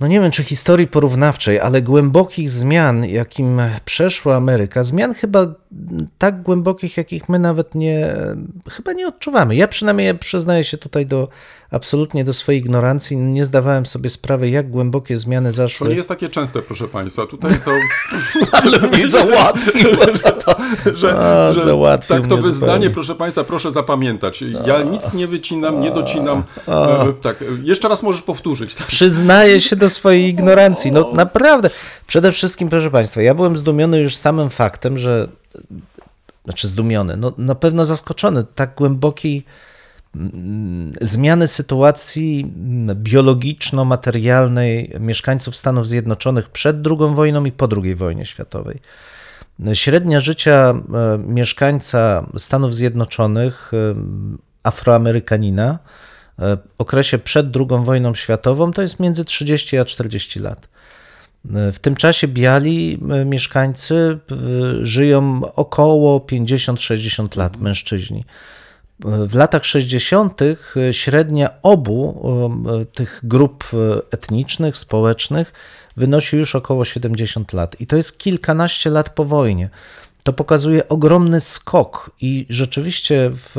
[0.00, 5.54] no nie wiem czy historii porównawczej, ale głębokich zmian, jakim przeszła Ameryka, zmian chyba
[6.18, 8.16] tak głębokich, jakich my nawet nie,
[8.70, 9.56] chyba nie odczuwamy.
[9.56, 11.28] Ja przynajmniej przyznaję się tutaj do
[11.70, 13.16] absolutnie do swojej ignorancji.
[13.16, 15.88] Nie zdawałem sobie sprawy, jak głębokie zmiany To zaszły.
[15.88, 17.26] nie jest takie częste, proszę Państwa.
[17.26, 17.70] Tutaj to,
[18.62, 19.90] Ale mnie załatwił.
[20.94, 22.90] że, A, że załatwił tak to wyznanie, zupełnie.
[22.90, 24.44] proszę Państwa, proszę zapamiętać.
[24.66, 26.42] Ja nic nie wycinam, nie docinam.
[26.68, 28.74] E, Tak, jeszcze raz możesz powtórzyć.
[28.74, 30.92] Przyznaję się do swojej ignorancji.
[30.92, 31.70] No naprawdę.
[32.06, 35.28] Przede wszystkim, proszę Państwa, ja byłem zdumiony już samym faktem, że.
[36.44, 39.44] Znaczy zdumiony, no na pewno zaskoczony tak głębokiej
[40.16, 48.26] mm, zmiany sytuacji mm, biologiczno-materialnej mieszkańców Stanów Zjednoczonych przed II wojną i po II wojnie
[48.26, 48.80] światowej.
[49.74, 53.94] Średnia życia e, mieszkańca Stanów Zjednoczonych, e,
[54.62, 55.78] Afroamerykanina,
[56.38, 60.68] e, w okresie przed II wojną światową to jest między 30 a 40 lat.
[61.54, 64.36] E, W tym czasie biali e, mieszkańcy e,
[64.86, 68.24] żyją około 50-60 lat, mężczyźni.
[69.00, 70.40] W latach 60.
[70.92, 72.22] średnia obu
[72.80, 73.76] e, tych grup e,
[74.10, 75.52] etnicznych, społecznych
[75.96, 77.80] wynosi już około 70 lat.
[77.80, 79.70] I to jest kilkanaście lat po wojnie.
[80.22, 83.56] To pokazuje ogromny skok, i rzeczywiście w,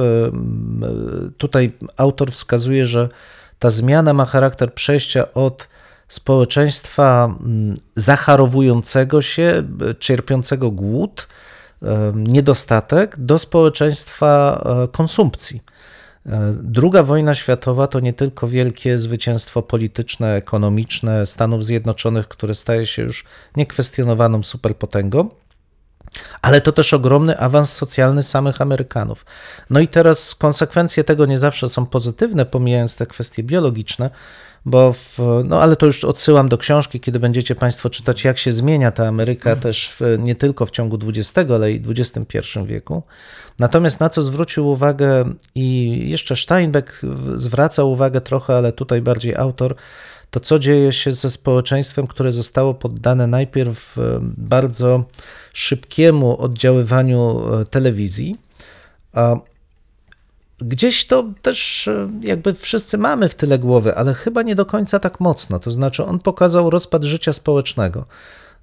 [1.38, 3.10] tutaj autor wskazuje, że
[3.60, 5.68] ta zmiana ma charakter przejścia od
[6.08, 9.64] społeczeństwa mm, zacharowującego się,
[10.00, 11.28] cierpiącego głód,
[12.16, 15.64] niedostatek, do społeczeństwa e, konsumpcji.
[16.26, 22.86] E, Druga wojna światowa to nie tylko wielkie zwycięstwo polityczne, ekonomiczne Stanów Zjednoczonych, które staje
[22.86, 25.30] się już niekwestionowaną superpotęgą,
[26.42, 29.26] ale to też ogromny awans socjalny samych Amerykanów.
[29.70, 34.10] No i teraz konsekwencje tego nie zawsze są pozytywne, pomijając te kwestie biologiczne,
[34.68, 38.52] bo w, no ale to już odsyłam do książki, kiedy będziecie Państwo czytać, jak się
[38.52, 43.04] zmienia ta Ameryka też w, nie tylko w ciągu XX, ale i XXI wieku.
[43.60, 47.02] Natomiast na co zwrócił uwagę i jeszcze Steinbeck
[47.36, 49.76] zwraca uwagę trochę, ale tutaj bardziej autor,
[50.32, 55.04] to co dzieje się ze społeczeństwem, które zostało poddane najpierw e, bardzo
[55.54, 58.36] szybkiemu oddziaływaniu e, telewizji.
[60.60, 65.00] Gdzieś to też e, jakby wszyscy mamy w tyle głowy, ale chyba nie do końca
[65.00, 65.60] tak mocno.
[65.60, 68.06] To znaczy, on pokazał rozpad życia społecznego.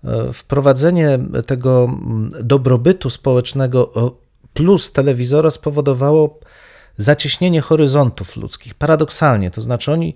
[0.04, 3.92] E, Wprowadzenie tego mm, dobrobytu społecznego
[4.54, 6.38] plus telewizora spowodowało
[6.96, 8.74] zacieśnienie horyzontów ludzkich.
[8.74, 10.14] Paradoksalnie, to znaczy oni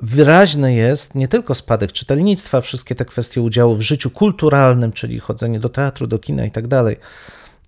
[0.00, 5.60] wyraźny jest nie tylko spadek czytelnictwa, wszystkie te kwestie udziału w życiu kulturalnym, czyli chodzenie
[5.60, 6.96] do teatru, do kina i tak dalej,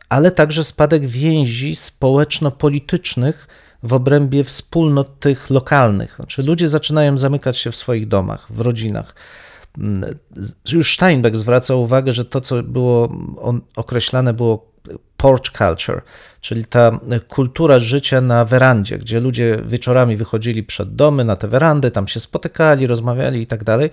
[0.09, 3.49] ale także spadek więzi społeczno-politycznych
[3.83, 6.15] w obrębie wspólnot tych lokalnych.
[6.17, 9.15] Znaczy ludzie zaczynają zamykać się w swoich domach, w rodzinach.
[9.79, 10.15] Mm,
[10.73, 13.09] Już Steinbeck zwraca uwagę, że to, co było
[13.77, 14.77] określane, było
[15.17, 16.03] porch culture,
[16.41, 21.91] czyli ta kultura życia na werandzie, gdzie ludzie wieczorami wychodzili przed domy, na te werandy,
[21.91, 23.91] tam się spotykali, rozmawiali i tak dalej,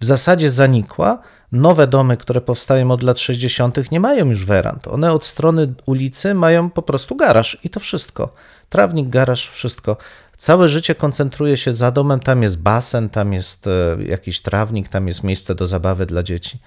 [0.00, 1.18] w zasadzie zanikła.
[1.52, 4.88] Nowe domy, które powstają od lat 60., nie mają już werand.
[4.88, 8.34] One od strony ulicy mają po prostu garaż i to wszystko.
[8.68, 9.96] Trawnik, garaż, wszystko.
[10.36, 15.08] Całe życie koncentruje się za domem, tam jest basen, tam jest e, jakiś trawnik, tam
[15.08, 16.58] jest miejsce do zabawy dla dzieci.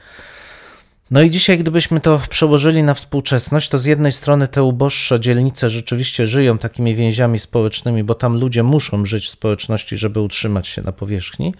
[1.11, 5.69] No i dzisiaj, gdybyśmy to przełożyli na współczesność, to z jednej strony te uboższe dzielnice
[5.69, 10.81] rzeczywiście żyją takimi więziami społecznymi, bo tam ludzie muszą żyć w społeczności, żeby utrzymać się
[10.81, 11.53] na powierzchni.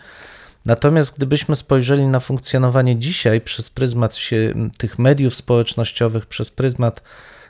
[0.66, 7.02] Natomiast gdybyśmy spojrzeli na funkcjonowanie dzisiaj przez pryzmat się, tych mediów społecznościowych, przez pryzmat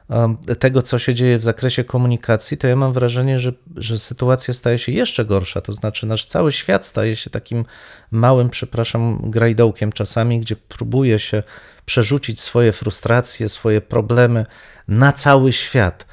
[0.09, 4.53] um, tego, co się dzieje w zakresie komunikacji, to ja mam wrażenie, że, że sytuacja
[4.53, 5.61] staje się jeszcze gorsza.
[5.61, 7.65] To znaczy, nasz cały świat staje się takim
[8.11, 11.43] małym, przepraszam, grajdołkiem czasami, gdzie próbuje się
[11.85, 14.45] przerzucić swoje frustracje, swoje problemy
[14.87, 16.05] na cały świat.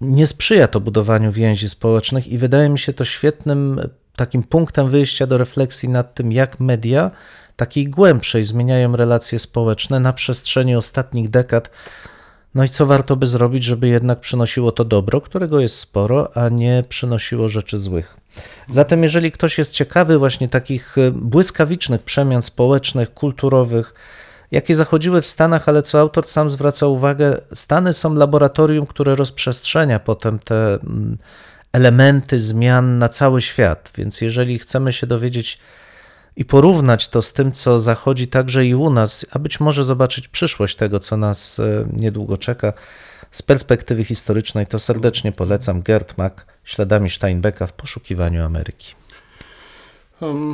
[0.00, 3.80] Nie sprzyja to budowaniu więzi społecznych i wydaje mi się to świetnym
[4.16, 7.10] takim punktem wyjścia do refleksji nad tym, jak media
[7.56, 11.70] takiej głębszej zmieniają relacje społeczne na przestrzeni ostatnich dekad.
[12.54, 16.48] No i co warto by zrobić, żeby jednak przynosiło to dobro, którego jest sporo, a
[16.48, 18.16] nie przynosiło rzeczy złych.
[18.70, 23.94] Zatem, jeżeli ktoś jest ciekawy właśnie takich e, błyskawicznych przemian społecznych, kulturowych,
[24.50, 30.00] jakie zachodziły w Stanach, ale co autor sam zwraca uwagę, Stany są laboratorium, które rozprzestrzenia
[30.00, 31.18] potem te mm,
[31.74, 33.92] elementy zmian na cały świat.
[33.96, 35.58] Więc jeżeli chcemy się dowiedzieć
[36.36, 40.28] i porównać to z tym, co zachodzi także i u nas, a być może zobaczyć
[40.28, 42.72] przyszłość tego, co nas e, niedługo czeka,
[43.30, 48.94] z perspektywy historycznej, to serdecznie polecam Gerd Mack śladami Steinbecka w poszukiwaniu Ameryki.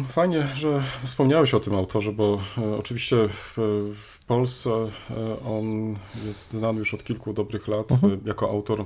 [0.09, 3.55] Fajnie, że wspomniałeś o tym autorze, bo e, oczywiście w,
[3.94, 8.12] w Polsce e, on jest znany już od kilku dobrych lat Mhm.
[8.12, 8.84] e, jako autor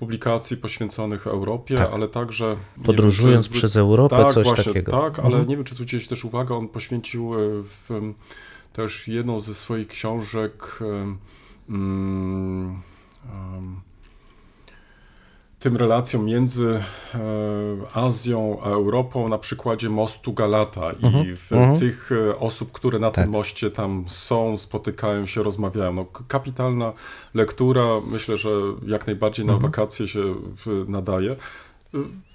[0.00, 1.90] publikacji poświęconych Europie, Tak.
[1.92, 2.44] ale także...
[2.48, 4.92] nie wiem, Podróżując czy- przez Europę, tak, coś właśnie, takiego.
[4.92, 5.48] Tak, ale Mhm.
[5.48, 8.12] nie wiem, czy zwróciłeś też uwagę, on poświęcił e, w,
[8.72, 10.78] też jedną ze swoich książek
[11.68, 12.80] mm,
[13.24, 13.80] em,
[15.60, 16.82] tym relacjom między
[17.14, 17.18] e,
[17.94, 21.78] Azją a Europą na przykładzie mostu Galata i w, mhm.
[21.78, 23.24] tych e, osób, które na Tak.
[23.24, 25.92] tym moście tam są, spotykają się, rozmawiają.
[25.92, 26.92] No, kapitalna
[27.34, 28.50] lektura, myślę, że
[28.86, 29.72] jak najbardziej na Mhm.
[29.72, 30.34] wakacje się
[30.88, 31.36] nadaje.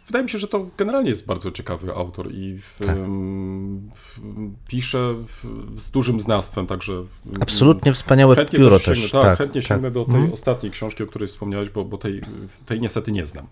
[0.07, 2.97] Wydaje mi się, że to generalnie jest bardzo ciekawy autor i w, Tak.
[2.97, 4.19] w,
[4.67, 5.45] pisze w,
[5.81, 7.07] z dużym znawstwem, także mm,
[7.41, 9.69] Absolutnie wspaniałe chętnie pióro też sięgnę, tak, tak, chętnie tak.
[9.69, 10.33] sięgnę do tej Mhm.
[10.33, 12.21] ostatniej książki, o której wspomniałeś, bo, bo tej,
[12.65, 13.47] tej niestety nie znam.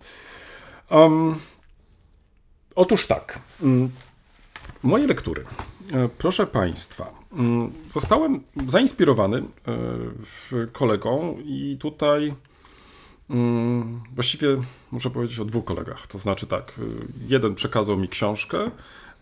[0.92, 1.36] Um,
[2.76, 3.40] otóż tak.
[3.64, 3.90] mm,
[4.84, 5.44] Moje lektury.
[5.94, 9.44] E, Proszę Państwa, mm, zostałem zainspirowany e,
[10.72, 12.36] kolegą i tutaj mm,
[14.16, 14.48] właściwie
[14.92, 16.08] muszę powiedzieć o dwóch kolegach.
[16.08, 16.84] To znaczy tak, y,
[17.28, 18.72] jeden przekazał mi książkę,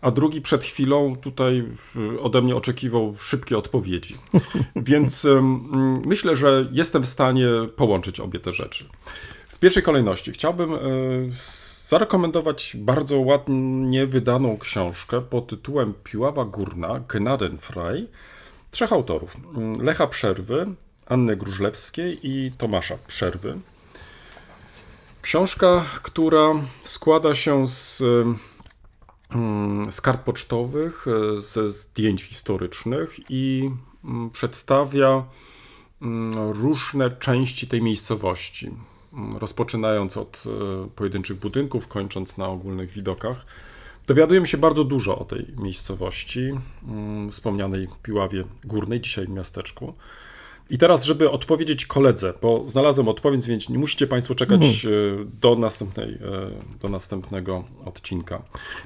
[0.00, 1.64] a drugi przed chwilą tutaj
[1.96, 4.16] y, ode mnie oczekiwał szybkiej odpowiedzi.
[4.76, 8.84] Więc ym, mm, myślę, że jestem w stanie połączyć obie te rzeczy.
[9.48, 11.30] W pierwszej kolejności chciałbym y,
[11.88, 18.08] zarekomendować bardzo ładnie wydaną książkę pod tytułem Piława Górna, Gnadenfrei,
[18.70, 19.36] trzech autorów.
[19.56, 20.66] Mm, Lecha Przerwy,
[21.06, 23.58] Anny Grużlewskiej i Tomasza Przerwy.
[25.22, 28.02] Książka, która składa się z,
[29.30, 33.70] mm, z kart pocztowych, e, ze zdjęć historycznych i
[34.04, 35.24] mm, przedstawia
[36.02, 38.70] mm, różne części tej miejscowości.
[39.38, 43.46] Rozpoczynając od e, pojedynczych budynków, kończąc na ogólnych widokach.
[44.06, 46.50] Dowiadujemy się bardzo dużo o tej miejscowości,
[47.30, 49.94] wspomnianej Piławie Górnej, dzisiaj miasteczku.
[50.70, 54.90] I teraz, żeby odpowiedzieć koledze, bo znalazłem odpowiedź, więc nie musicie Państwo czekać e,
[55.40, 56.18] do, następnej, e,
[56.80, 58.42] do następnego odcinka.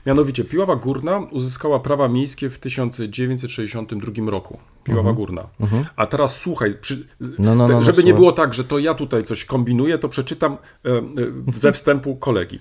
[0.07, 4.59] Mianowicie, Piława Górna uzyskała prawa miejskie w 1962 roku.
[4.85, 5.49] Piława Górna.
[5.97, 8.95] A teraz słuchaj, przy, No, no, no, no, żeby nie było tak, że to ja
[8.95, 10.59] tutaj coś kombinuję, to przeczytam e,
[11.57, 12.59] ze wstępu kolegi.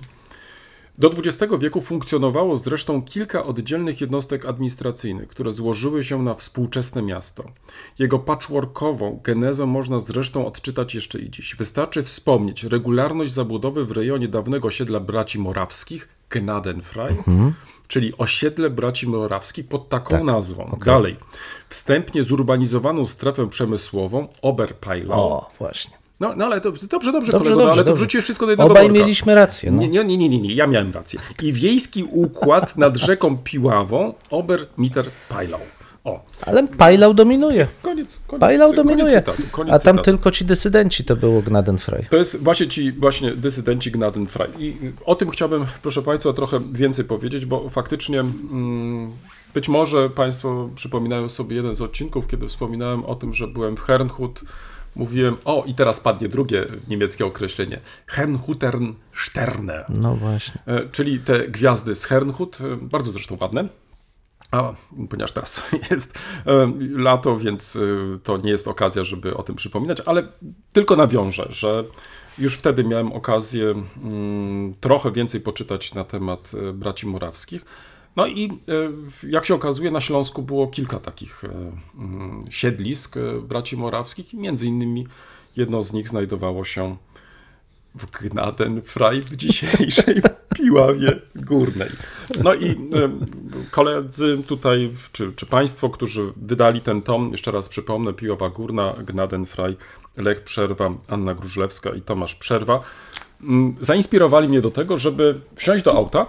[0.97, 7.43] Do XX wieku funkcjonowało zresztą kilka oddzielnych jednostek administracyjnych, które złożyły się na współczesne miasto.
[7.99, 11.55] Jego patchworkową genezę można zresztą odczytać jeszcze i dziś.
[11.55, 17.15] Wystarczy wspomnieć regularność zabudowy w rejonie dawnego osiedla braci morawskich, Gnadenfrei,
[17.87, 20.77] czyli osiedle braci morawskich pod taką nazwą.
[20.85, 21.17] Dalej,
[21.69, 25.19] wstępnie zurbanizowaną strefę przemysłową Oberpeilau.
[25.19, 26.04] O, właśnie.
[26.19, 28.51] No, no ale to, dobrze, dobrze, Dobrze, kolego, no, dobrze, ale to wrzuciłeś wszystko do
[28.51, 28.99] jednego Obaj worka.
[28.99, 29.71] mieliśmy rację.
[29.71, 29.81] No.
[29.81, 31.19] Nie, nie, nie, nie, nie, ja miałem rację.
[31.43, 35.59] I wiejski układ nad rzeką Piławą, Obermieter Peilau.
[36.03, 37.67] O, Ale Pajlał dominuje.
[37.81, 39.15] koniec, koniec, Pajlał koniec dominuje.
[39.19, 40.03] cytatu, koniec A tam cytatu.
[40.03, 42.03] tylko ci dysydenci to było Gnadenfrei.
[42.09, 44.51] To jest właśnie ci właśnie dysydenci Gnadenfrei.
[44.59, 49.11] I o tym chciałbym, proszę Państwa, trochę więcej powiedzieć, bo faktycznie mm,
[49.53, 53.81] być może Państwo przypominają sobie jeden z odcinków, kiedy wspominałem o tym, że byłem w
[53.81, 54.41] Herrnhut.
[54.95, 59.85] Mówiłem, o i teraz padnie drugie niemieckie określenie, Herrnhutern Sterne.
[59.89, 60.61] No właśnie.
[60.65, 63.67] E, czyli te gwiazdy z Herrnhut, e, bardzo zresztą ładne.
[64.51, 64.73] A
[65.09, 67.77] ponieważ teraz jest e, lato, więc
[68.23, 70.27] to nie jest okazja, żeby o tym przypominać, ale
[70.73, 71.83] tylko nawiążę, że
[72.37, 77.65] już wtedy miałem okazję mm, trochę więcej poczytać na temat braci morawskich.
[78.15, 78.49] No i
[79.23, 81.49] e, jak się okazuje, na Śląsku było kilka takich e,
[81.97, 85.07] mm, siedlisk e, braci morawskich i między innymi
[85.55, 86.97] jedno z nich znajdowało się
[87.95, 90.21] w Gnadenfrei w dzisiejszej
[90.55, 91.89] Piławie Górnej.
[92.43, 92.75] No i
[93.71, 99.75] koledzy tutaj, czy, czy państwo, którzy wydali ten tom, jeszcze raz przypomnę, Piława Górna, Gnadenfrei,
[100.17, 102.81] Lech Przerwa, Anna Grużlewska i Tomasz Przerwa,
[103.41, 106.25] mm, zainspirowali mnie do tego, żeby wsiąść do auta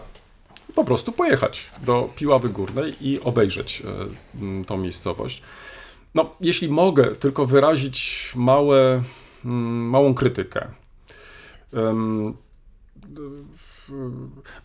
[0.74, 5.42] po prostu pojechać do Piławy Górnej i obejrzeć e, tą miejscowość.
[6.14, 9.02] No, jeśli mogę tylko wyrazić małe,
[9.44, 10.68] małą krytykę.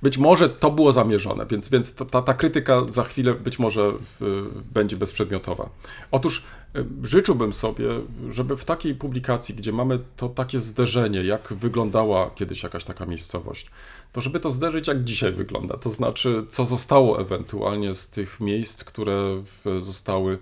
[0.01, 3.91] Być może to było zamierzone, więc, więc ta- ta, ta krytyka za chwilę być może
[3.91, 5.69] w, będzie bezprzedmiotowa.
[6.11, 6.43] Otóż
[6.73, 7.87] em, życzyłbym sobie,
[8.29, 13.69] żeby w takiej publikacji, gdzie mamy to takie zderzenie, jak wyglądała kiedyś jakaś taka miejscowość,
[14.11, 15.77] to żeby to zderzyć, jak dzisiaj wygląda.
[15.77, 19.43] To znaczy, co zostało ewentualnie z tych miejsc, które
[19.79, 20.37] zostały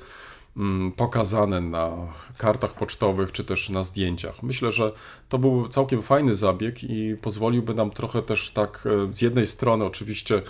[0.58, 1.92] mm, pokazane na
[2.38, 4.44] kartach pocztowych czy też na zdjęciach.
[4.44, 4.92] Myślę, że
[5.30, 9.86] to był całkiem fajny zabieg i pozwoliłby nam trochę też tak e, z jednej strony
[9.86, 10.42] oczywiście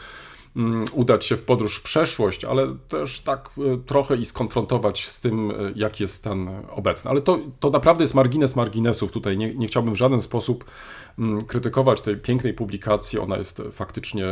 [0.93, 5.51] udać się w podróż w przeszłość, ale też tak e, trochę i skonfrontować z tym,
[5.51, 7.11] e, jaki jest stan obecny.
[7.11, 9.11] Ale to, to naprawdę jest margines marginesów.
[9.11, 10.65] Tutaj nie, nie chciałbym w żaden sposób
[11.19, 13.19] mm, krytykować tej pięknej publikacji.
[13.19, 14.25] Ona jest faktycznie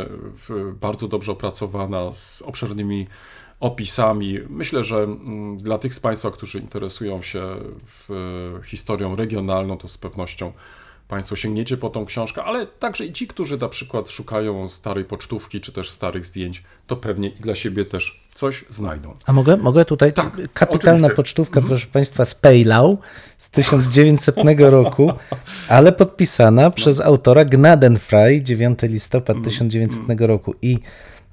[0.48, 3.06] w- bardzo dobrze opracowana, z obszernymi
[3.60, 4.38] opisami.
[4.48, 7.56] Myślę, że mm, dla tych z Państwa, którzy interesują się
[8.64, 10.52] historią regionalną, to z pewnością
[11.08, 15.60] Państwo sięgniecie po tą książkę, ale także i ci, którzy na przykład szukają starej pocztówki
[15.60, 19.14] czy też starych zdjęć, to pewnie i dla siebie też coś znajdą.
[19.26, 20.12] A mogę, mogę tutaj?
[20.12, 20.94] Tak, Kapitalna oczywiście.
[20.94, 21.16] Mhm.
[21.16, 22.98] pocztówka, proszę Państwa, z Pejlau
[23.38, 24.36] z 1900
[24.70, 25.12] roku,
[25.68, 29.44] ale podpisana przez autora Gnadenfrei 9 listopad Mhm.
[29.44, 30.54] 1900 roku.
[30.62, 30.78] I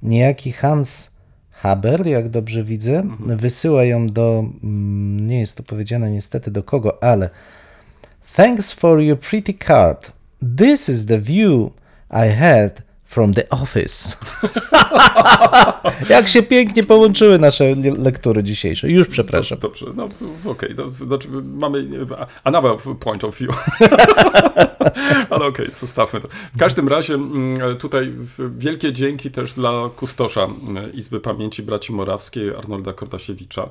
[0.03, 1.11] niejaki Hans
[1.51, 3.37] Haber, jak dobrze widzę, Mhm.
[3.39, 7.29] wysyła ją do, mm, nie jest to powiedziane niestety do kogo, ale
[8.35, 10.11] Thanks for your pretty card.
[10.57, 11.71] This is the view
[12.11, 14.17] I had from the office.
[16.09, 18.91] Jak się pięknie połączyły nasze le- lektury dzisiejsze.
[18.91, 19.59] Już przepraszam.
[19.59, 20.09] Dobrze, no
[20.51, 21.87] okej, no, znaczy mamy
[22.43, 23.49] another point of view.
[25.29, 26.27] Ale okej, zostawmy to.
[26.55, 28.13] W każdym razie mm, tutaj
[28.57, 33.69] wielkie dzięki też dla kustosza mm, Izby Pamięci Braci Morawskiej, Arnolda Kordasiewicza,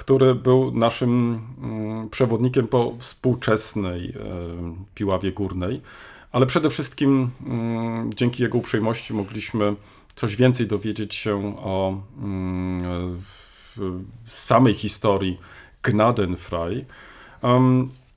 [0.00, 4.14] który był naszym mm, przewodnikiem po współczesnej e,
[4.94, 5.80] Piławie Górnej,
[6.32, 9.74] ale przede wszystkim mm, dzięki jego uprzejmości mogliśmy
[10.14, 15.38] coś więcej dowiedzieć się o mm, w samej historii
[15.82, 16.84] Gnadenfrei.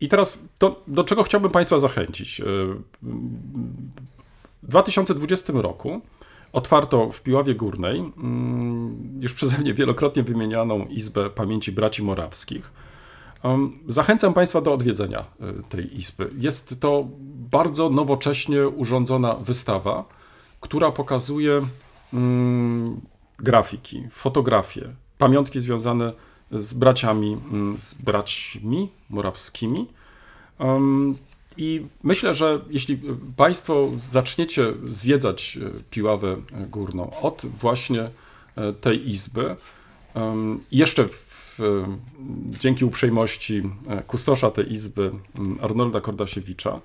[0.02, 2.40] I teraz to, do czego chciałbym Państwa zachęcić.
[2.40, 2.44] E,
[4.64, 6.02] W 2020 roku
[6.54, 12.72] otwarto w Piławie Górnej mm, już przeze mnie wielokrotnie wymienianą Izbę Pamięci Braci Morawskich.
[13.88, 16.30] Zachęcam Państwa do odwiedzenia e, tej izby.
[16.38, 17.08] Jest to
[17.52, 20.06] bardzo nowocześnie urządzona wystawa,
[20.62, 21.62] która pokazuje
[22.14, 23.02] mm,
[23.40, 26.14] grafiki, fotografie, pamiątki związane
[26.52, 29.88] z braciami, mm, z braćmi morawskimi.
[31.58, 33.00] I myślę, że jeśli
[33.38, 36.38] Państwo zaczniecie zwiedzać e, Piławę
[36.70, 38.10] Górną od właśnie
[38.56, 39.56] e, tej izby,
[40.72, 41.98] jeszcze w, e,
[42.60, 43.64] dzięki uprzejmości
[44.08, 46.80] kustosza tej izby, m, Arnolda Kordasiewicza,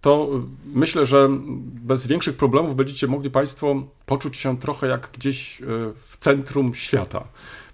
[0.00, 0.28] to
[0.66, 1.28] myślę, że
[1.60, 5.62] bez większych problemów będziecie mogli Państwo poczuć się trochę jak gdzieś
[6.06, 7.24] w centrum świata.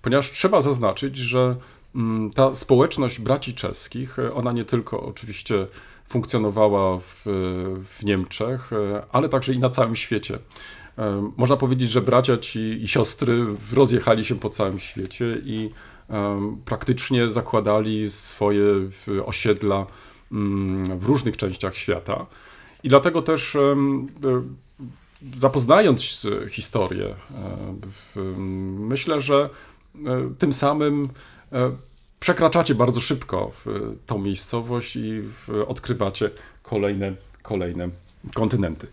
[0.02, 1.56] Ponieważ trzeba zaznaczyć, że mm,
[2.34, 5.66] ta społeczność braci czeskich, y, ona nie tylko oczywiście
[6.08, 7.22] funkcjonowała w,
[7.88, 8.76] w Niemczech, y,
[9.12, 10.38] ale także i na całym świecie.
[11.36, 15.70] Można powiedzieć, że bracia ci i siostry rozjechali się po całym świecie i
[16.64, 18.64] praktycznie zakładali swoje
[19.24, 19.86] osiedla
[20.32, 22.26] mm, w różnych częściach świata.
[22.82, 23.76] I dlatego też e,
[25.36, 27.06] zapoznając historię,
[28.16, 28.20] e,
[28.78, 29.50] myślę, że
[30.06, 31.08] e, tym samym e,
[32.20, 33.52] przekraczacie bardzo szybko
[34.06, 35.22] tą miejscowość i
[35.66, 36.30] odkrywacie
[36.62, 37.88] kolejne, kolejne
[38.34, 38.86] kontynenty.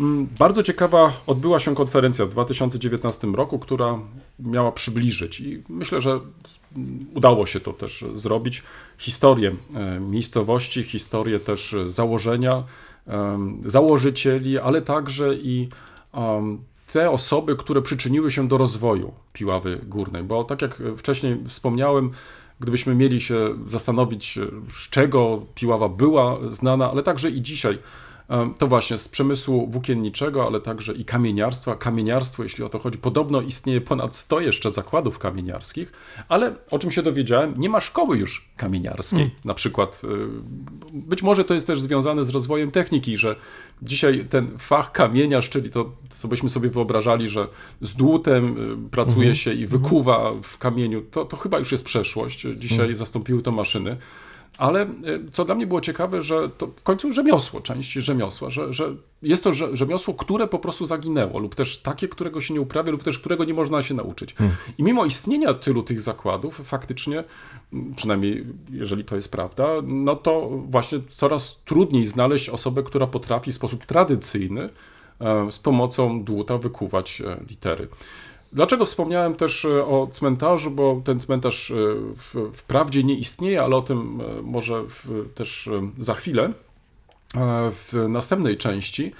[0.00, 3.98] Mm, Bardzo ciekawa odbyła się konferencja w 2019 roku, która
[4.38, 6.20] miała przybliżyć i myślę, że
[7.14, 8.62] udało się to też zrobić.
[8.98, 12.64] Historię e, miejscowości, historię też e, założenia,
[13.66, 15.68] założycieli, ale także i
[16.92, 20.22] te osoby, które przyczyniły się do rozwoju Piławy Górnej.
[20.22, 22.10] Bo tak jak wcześniej wspomniałem,
[22.60, 23.36] gdybyśmy mieli się
[23.68, 24.38] zastanowić,
[24.72, 27.78] z czego Piława była znana, ale także i dzisiaj,
[28.58, 31.76] to właśnie z przemysłu włókienniczego, ale także i kamieniarstwa.
[31.76, 35.92] Kamieniarstwo, jeśli o to chodzi, podobno istnieje ponad 100 jeszcze zakładów kamieniarskich,
[36.28, 39.30] ale o czym się dowiedziałem, nie ma szkoły już kamieniarskiej.
[39.44, 40.08] Na przykład, y,
[40.92, 43.36] być może to jest też związane z rozwojem techniki, że
[43.82, 47.48] dzisiaj ten fach kamieniarz, czyli to, co byśmy sobie wyobrażali, że
[47.80, 48.44] z dłutem
[48.86, 52.46] y, pracuje się i wykuwa w kamieniu, to, to chyba już jest przeszłość.
[52.56, 53.96] Dzisiaj zastąpiły to maszyny.
[54.58, 58.72] Ale y, co dla mnie było ciekawe, że to w końcu rzemiosło, część rzemiosła, że,
[58.72, 62.60] że jest to rze- rzemiosło, które po prostu zaginęło, lub też takie, którego się nie
[62.60, 64.34] uprawia, lub też którego nie można się nauczyć.
[64.78, 67.24] I mimo istnienia tylu tych zakładów, faktycznie,
[67.96, 73.54] przynajmniej jeżeli to jest prawda, no to właśnie coraz trudniej znaleźć osobę, która potrafi w
[73.54, 74.68] sposób tradycyjny
[75.20, 77.88] e, z pomocą dłuta wykuwać e, litery.
[78.52, 80.70] Dlaczego wspomniałem też e, o cmentarzu?
[80.70, 81.74] Bo ten cmentarz e,
[82.16, 86.52] w, wprawdzie nie istnieje, ale o tym e, może w, też za chwilę
[87.72, 89.12] w następnej części.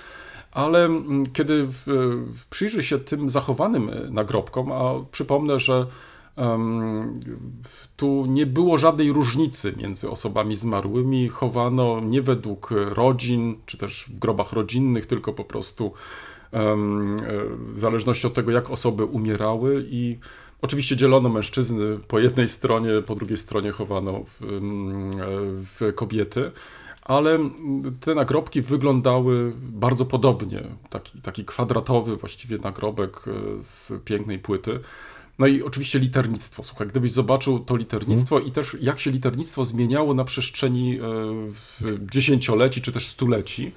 [0.53, 0.89] Ale
[1.33, 1.83] kiedy w,
[2.37, 5.87] w przyjrzy się tym zachowanym nagrobkom, a przypomnę, że
[7.97, 14.19] tu nie było żadnej różnicy między osobami zmarłymi, chowano nie według rodzin, czy też w
[14.19, 15.93] grobach rodzinnych, tylko po prostu
[16.53, 20.19] w zależności od tego, jak osoby umierały i
[20.63, 24.49] oczywiście dzielono mężczyzny po jednej stronie, po drugiej stronie chowano w, e,
[25.65, 26.51] w kobiety.
[27.03, 27.39] Ale
[28.01, 30.63] te nagrobki wyglądały bardzo podobnie.
[30.91, 34.81] Taki, taki kwadratowy właściwie nagrobek e, z pięknej płyty.
[35.39, 36.63] No i oczywiście liternictwo.
[36.63, 42.83] Słuchaj, gdybyś zobaczył to liternictwo i też jak się liternictwo zmieniało na przestrzeni e, dziesięcioleci
[42.83, 43.73] czy też stuleci,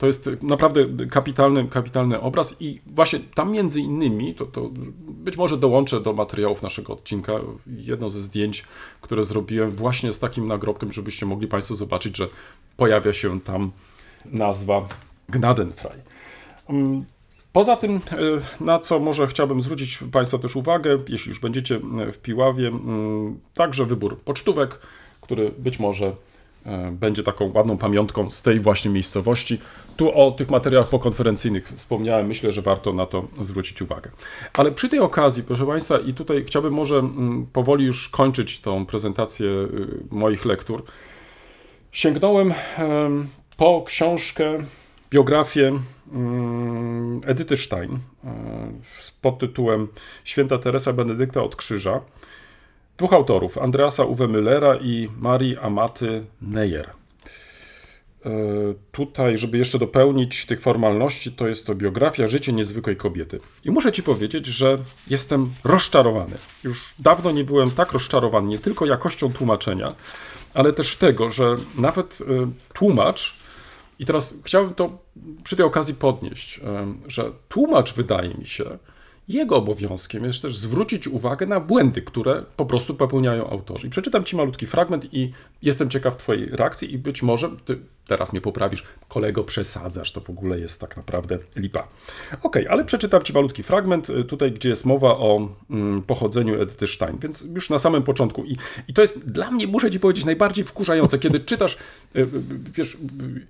[0.00, 4.70] to jest naprawdę kapitalny, kapitalny obraz i właśnie tam między innymi, to, to
[5.08, 7.32] być może dołączę do materiałów naszego odcinka,
[7.66, 8.64] jedno ze zdjęć,
[9.00, 12.28] które zrobiłem właśnie z takim nagrobkiem, żebyście mogli Państwo zobaczyć, że
[12.76, 13.70] pojawia się tam
[14.24, 14.88] nazwa
[15.28, 16.00] Gnadenfrei.
[16.68, 17.04] Mm,
[17.52, 18.00] Poza tym, e,
[18.64, 21.80] na co może chciałbym zwrócić Państwa też uwagę, jeśli już będziecie
[22.12, 24.78] w Piławie, mm, także wybór pocztówek,
[25.20, 26.29] który być może e,
[26.92, 29.60] będzie taką ładną pamiątką z tej właśnie miejscowości.
[29.96, 34.10] Tu o tych materiałach pokonferencyjnych wspomniałem, myślę, że warto na to zwrócić uwagę.
[34.52, 38.86] Ale przy tej okazji, proszę Państwa, i tutaj chciałbym może mm, powoli już kończyć tą
[38.86, 39.68] prezentację y,
[40.10, 40.84] moich lektur,
[41.92, 44.58] sięgnąłem em, po książkę,
[45.10, 45.78] biografię
[46.12, 48.30] mm, Edyty Stein e,
[48.98, 49.88] z podtytułem
[50.24, 52.00] Święta Teresa Benedykta od Krzyża.
[53.00, 56.90] Dwóch autorów, Andreasa Uwe Müllera i Marii Amaty Neyer.
[58.24, 58.30] E,
[58.92, 63.40] Tutaj, żeby jeszcze dopełnić tych formalności, to jest to biografia Życie niezwykłej kobiety.
[63.64, 64.78] I muszę Ci powiedzieć, że
[65.08, 66.36] jestem rozczarowany.
[66.64, 69.94] Już dawno nie byłem tak rozczarowany, nie tylko jakością tłumaczenia,
[70.54, 72.24] ale też tego, że nawet e,
[72.74, 73.34] tłumacz,
[73.98, 74.98] i teraz chciałbym to
[75.44, 78.78] przy tej okazji podnieść, em, że tłumacz, wydaje mi się,
[79.28, 83.86] jego obowiązkiem jest też zwrócić uwagę na błędy, które po prostu popełniają autorzy.
[83.86, 87.78] I przeczytam Ci malutki fragment i jestem ciekaw Twojej reakcji i być może Ty
[88.10, 91.88] teraz mnie poprawisz, kolego, przesadzasz, to w ogóle jest tak naprawdę lipa.
[92.42, 96.86] Ok, ale przeczytam Ci malutki fragment y, tutaj, gdzie jest mowa o mm, pochodzeniu Edyty
[96.86, 98.44] Stein, więc już na samym początku.
[98.44, 98.56] I,
[98.88, 101.78] I to jest dla mnie, muszę Ci powiedzieć, najbardziej wkurzające, kiedy czytasz,
[102.16, 102.28] y, y,
[102.74, 102.96] wiesz,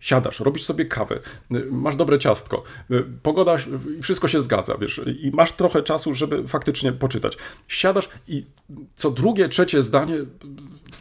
[0.01, 1.19] siadasz, robisz sobie kawę,
[1.71, 2.63] masz dobre ciastko,
[3.23, 3.57] pogoda,
[4.03, 7.37] wszystko się zgadza, wiesz, i masz trochę czasu, żeby faktycznie poczytać.
[7.69, 8.45] Siadasz i
[8.97, 10.17] co drugie, trzecie zdanie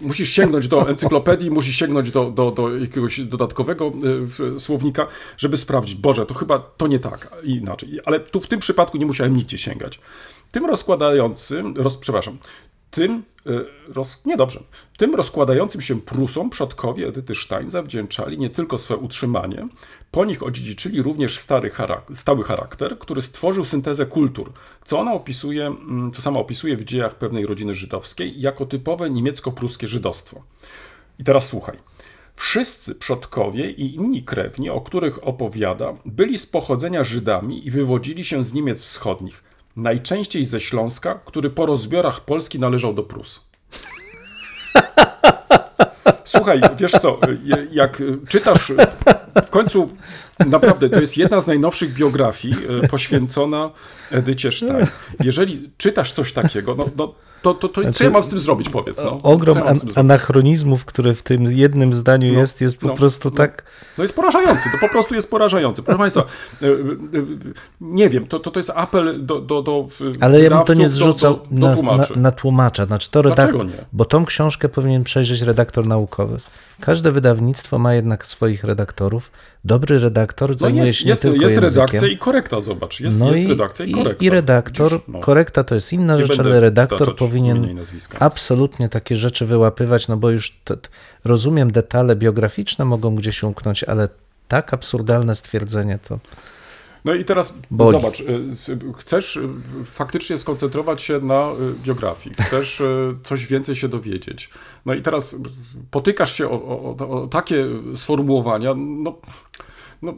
[0.01, 5.95] musisz sięgnąć do encyklopedii, musisz sięgnąć do, do, do jakiegoś dodatkowego w- słownika, żeby sprawdzić,
[5.95, 7.99] Boże, to chyba to nie tak, inaczej.
[8.05, 9.99] Ale tu w tym przypadku nie musiałem nigdzie sięgać.
[10.51, 12.37] Tym rozkładającym, roz, przepraszam,
[12.91, 14.63] tym, y, roz, nie dobrze,
[14.97, 19.67] tym rozkładającym się Prusom przodkowie Edyty Stein zawdzięczali nie tylko swe utrzymanie,
[20.11, 24.51] po nich odziedziczyli również stary charak- stały charakter, który stworzył syntezę kultur,
[24.85, 29.87] co ona opisuje, mm, co sama opisuje w dziejach pewnej rodziny żydowskiej jako typowe niemiecko-pruskie
[29.87, 30.43] żydostwo.
[31.19, 31.77] I teraz słuchaj.
[32.35, 38.43] Wszyscy przodkowie i inni krewni, o których opowiada, byli z pochodzenia Żydami i wywodzili się
[38.43, 39.43] z Niemiec wschodnich,
[39.81, 43.43] najczęściej ze Śląska, który po rozbiorach Polski należał do Prus.
[46.23, 47.19] Słuchaj, wiesz co,
[47.71, 48.71] jak czytasz,
[49.45, 49.89] w końcu
[50.39, 53.71] naprawdę to jest jedna z najnowszych biografii e, poświęcona
[54.11, 54.87] Edycie Stein.
[55.23, 58.69] Jeżeli czytasz coś takiego, no, no to, to, to co ja mam z tym zrobić,
[58.69, 59.03] powiedz.
[59.03, 59.19] No?
[59.23, 63.29] Ogrom ja an- anachronizmów, które w tym jednym zdaniu No, jest, jest po no, prostu
[63.29, 63.35] no.
[63.35, 63.63] tak...
[63.97, 65.83] No jest porażający, to po prostu jest porażający.
[65.83, 66.75] Proszę Państwa, e, e, e,
[67.81, 69.87] nie wiem, to, to, to jest apel do, do, do
[70.19, 72.85] Ale ja bym to nie zrzucał do, do, do na, na, tłumacza.
[72.85, 73.21] Znaczy to
[73.63, 73.73] nie?
[73.93, 76.37] bo tą książkę powinien przejrzeć redaktor naukowy.
[76.81, 79.31] Każde wydawnictwo ma jednak swoich redaktorów.
[79.65, 81.81] Dobry redaktor No zajmuje jest, się nie jest, tylko jest językiem.
[81.85, 82.99] redakcja i korekta, zobacz.
[82.99, 84.25] Jest, no jest i, redakcja i korekta.
[84.25, 85.07] i redaktor, Widzisz?
[85.07, 85.19] No.
[85.19, 87.79] korekta to jest inna Nie rzecz, ale redaktor powinien
[88.19, 90.75] absolutnie takie rzeczy wyłapywać, no bo już te,
[91.25, 94.09] rozumiem, detale biograficzne mogą gdzieś umknąć, ale
[94.47, 96.19] tak absurdalne stwierdzenie to...
[97.05, 97.91] No i teraz Boli.
[97.91, 99.49] zobacz, y, chcesz y,
[99.85, 101.49] faktycznie skoncentrować się na
[101.83, 104.49] biografii, chcesz y, coś więcej się dowiedzieć.
[104.85, 105.35] No i teraz
[105.91, 109.17] potykasz się o, o, o, o takie sformułowania, no,
[110.01, 110.13] no,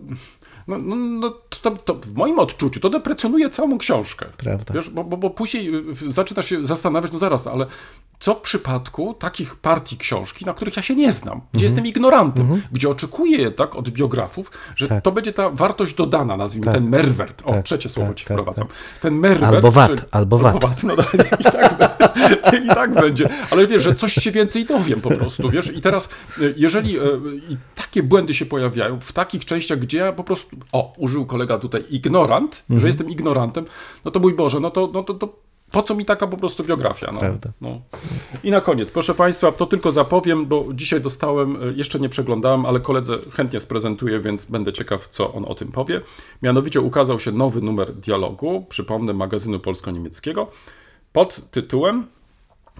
[0.68, 4.26] no, no, no to, to w moim odczuciu to deprecjonuje całą książkę.
[4.38, 4.74] Prawda.
[4.74, 5.76] Wiesz, bo, bo, bo później
[6.08, 7.66] y, zaczynasz się zastanawiać, no zaraz, ale
[8.20, 12.62] co w przypadku takich partii książki, na których ja się nie znam, gdzie jestem ignorantem,
[12.72, 15.04] gdzie oczekuję jednak od biografów, że Tak.
[15.04, 16.74] to będzie ta wartość dodana, nazwijmy Tak.
[16.76, 17.42] ten merwert.
[17.46, 18.68] O, Tak, trzecie słowo tak, ci tak, wprowadzam.
[19.02, 19.54] Ten merwert.
[19.56, 20.84] Albo VAT, czyli- albo VAT.
[20.84, 20.94] no,
[21.40, 21.76] i, tak,
[22.66, 23.30] i tak będzie.
[23.52, 25.74] Ale wiesz, że coś się więcej dowiem po prostu, wiesz.
[25.78, 26.10] I teraz,
[26.42, 27.02] y, jeżeli y,
[27.50, 31.58] i takie błędy się pojawiają w takich częściach, gdzie ja po prostu, o, użył kolega
[31.58, 32.80] tutaj ignorant, Mhm.
[32.80, 33.66] że jestem ignorantem,
[34.06, 35.34] no to mój Boże, no to, no to, to
[35.72, 37.12] po co mi taka po prostu biografia?
[37.12, 37.50] No, Prawda.
[37.62, 37.82] No.
[38.44, 42.66] I na koniec, proszę Państwa, to tylko zapowiem, bo dzisiaj dostałem, y, jeszcze nie przeglądałem,
[42.66, 46.02] ale koledze chętnie sprezentuję, więc będę ciekaw, co on o tym powie.
[46.42, 50.48] Mianowicie ukazał się nowy numer dialogu, przypomnę, magazynu polsko-niemieckiego,
[51.14, 52.08] pod tytułem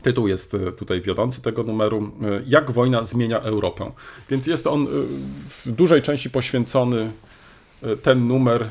[0.02, 2.12] Tytuł jest e, tutaj wiodący tego numeru.
[2.22, 3.92] e, Jak wojna zmienia Europę.
[4.30, 4.88] Więc jest on e,
[5.50, 7.12] w dużej części poświęcony e,
[8.04, 8.70] ten numer e,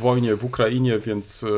[0.00, 1.48] wojnie w Ukrainie, więc e,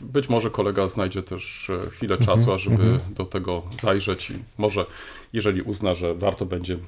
[0.00, 4.86] być może kolega znajdzie też e, chwilę czasu, ażeby do tego zajrzeć i może,
[5.32, 6.78] jeżeli uzna, że warto będzie e,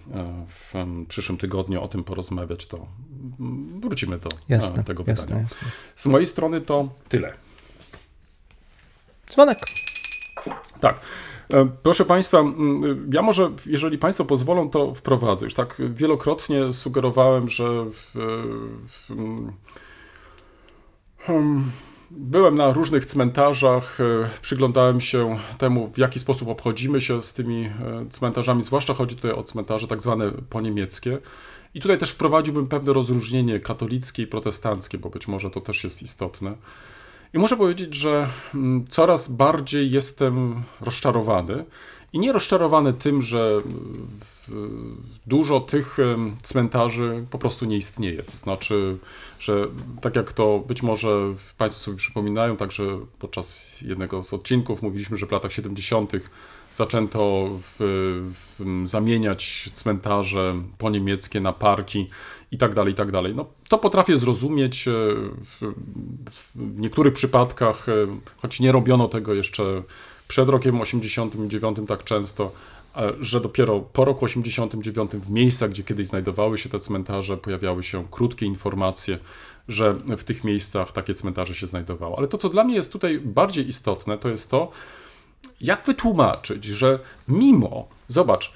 [0.48, 0.74] w
[1.08, 2.86] przyszłym tygodniu o tym porozmawiać, to
[3.80, 5.42] wrócimy do e, Jasne, tego jasne, wydania.
[5.42, 5.68] jasne.
[5.96, 7.34] Z mojej strony to tyle.
[9.30, 9.58] Dzwonek.
[10.80, 11.00] Tak.
[11.52, 12.44] E, Proszę Państwa,
[13.12, 15.46] ja może, jeżeli Państwo pozwolą, to wprowadzę.
[15.46, 18.10] Już tak wielokrotnie sugerowałem, że w,
[18.88, 19.52] w, mm,
[21.18, 21.64] hmm,
[22.10, 27.64] byłem na różnych cmentarzach, e, przyglądałem się temu, w jaki sposób obchodzimy się z tymi
[27.64, 27.70] e,
[28.10, 31.18] cmentarzami, zwłaszcza chodzi tutaj o cmentarze tak zwane poniemieckie.
[31.74, 36.02] I tutaj też wprowadziłbym pewne rozróżnienie katolickie i protestanckie, bo być może to też jest
[36.02, 36.54] istotne.
[37.34, 41.64] I muszę powiedzieć, że mm, coraz bardziej jestem rozczarowany.
[42.12, 43.60] I nie rozczarowany tym, że
[44.20, 45.96] w- dużo tych
[46.42, 48.22] cmentarzy po prostu nie istnieje.
[48.22, 48.98] To znaczy,
[49.40, 49.66] że
[50.00, 52.84] tak jak to być może Państwo sobie przypominają, także
[53.18, 56.12] podczas jednego z odcinków mówiliśmy, że w latach 70.
[56.72, 57.76] zaczęto w,
[58.58, 62.06] w, zamieniać cmentarze poniemieckie na parki
[62.54, 63.34] i tak dalej, i tak dalej.
[63.34, 64.90] No, to potrafię zrozumieć e,
[65.44, 65.72] w,
[66.54, 67.92] w niektórych przypadkach, e,
[68.36, 69.82] choć nie robiono tego jeszcze
[70.28, 72.52] przed rokiem 89 tak często,
[72.96, 77.82] e, że dopiero po roku 89 w miejscach, gdzie kiedyś znajdowały się te cmentarze, pojawiały
[77.82, 79.18] się krótkie informacje,
[79.68, 82.18] że w tych miejscach takie cmentarze się znajdowało.
[82.18, 84.70] Ale to, co dla mnie jest tutaj bardziej istotne, to jest to,
[85.60, 86.98] jak wytłumaczyć, że
[87.28, 88.52] mimo, zobacz,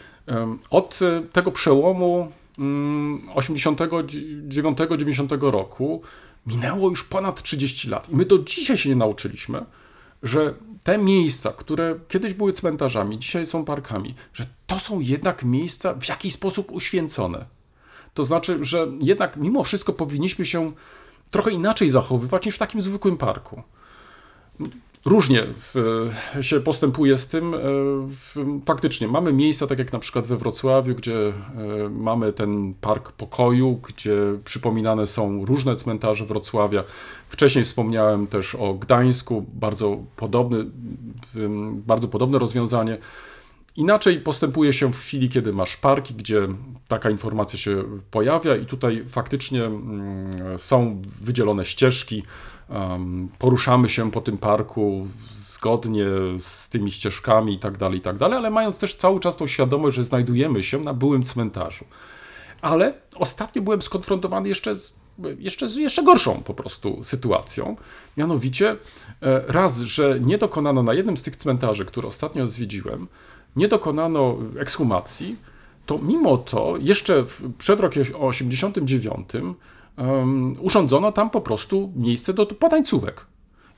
[0.70, 0.98] od
[1.32, 6.02] tego przełomu 89-90 roku
[6.46, 9.64] minęło już ponad 30 lat i my do dzisiaj się nie nauczyliśmy,
[10.22, 10.54] że
[10.84, 16.08] te miejsca, które kiedyś były cmentarzami, dzisiaj są parkami, że to są jednak miejsca w
[16.08, 17.44] jakiś sposób uświęcone.
[18.14, 20.72] To znaczy, że jednak mimo wszystko powinniśmy się
[21.30, 23.62] trochę inaczej zachowywać niż w takim zwykłym parku.
[25.04, 26.08] Różnie w,
[26.40, 27.54] się postępuje z tym.
[27.54, 27.58] e,
[28.10, 31.32] W, faktycznie mamy miejsca, tak jak na przykład we Wrocławiu, gdzie e,
[31.90, 36.84] mamy ten park pokoju, gdzie przypominane są różne cmentarze Wrocławia.
[37.28, 40.66] Wcześniej wspomniałem też o Gdańsku, bardzo, podobny,
[41.86, 42.98] bardzo podobne rozwiązanie.
[43.76, 46.48] Inaczej postępuje się w chwili, kiedy masz parki, gdzie
[46.88, 52.22] taka informacja się pojawia, i tutaj faktycznie mm, są wydzielone ścieżki.
[52.70, 55.06] Em, Poruszamy się po tym parku
[55.58, 56.06] zgodnie
[56.38, 59.46] z tymi ścieżkami i tak dalej, i tak dalej, ale mając też cały czas tą
[59.46, 61.84] świadomość, że znajdujemy się na byłym cmentarzu.
[62.62, 64.92] Ale ostatnio byłem skonfrontowany jeszcze z,
[65.38, 67.76] jeszcze jeszcze gorszą po prostu sytuacją.
[68.16, 68.76] Mianowicie e,
[69.48, 73.06] raz, że nie dokonano na jednym z tych cmentarzy, które ostatnio zwiedziłem,
[73.56, 75.36] nie dokonano ekshumacji,
[75.86, 77.24] to mimo to jeszcze
[77.58, 79.28] przed rokiem 89
[79.98, 83.26] um, urządzono tam po prostu miejsce do potańcówek.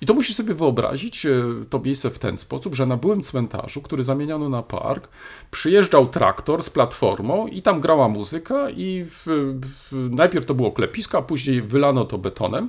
[0.01, 1.31] I to musisz sobie wyobrazić, e,
[1.71, 5.09] to miejsce w ten sposób, że na byłym cmentarzu, który zamieniano na park,
[5.51, 9.27] przyjeżdżał traktor z platformą i tam grała muzyka i w,
[9.62, 12.68] w, najpierw to było klepisko, a później wylano to betonem,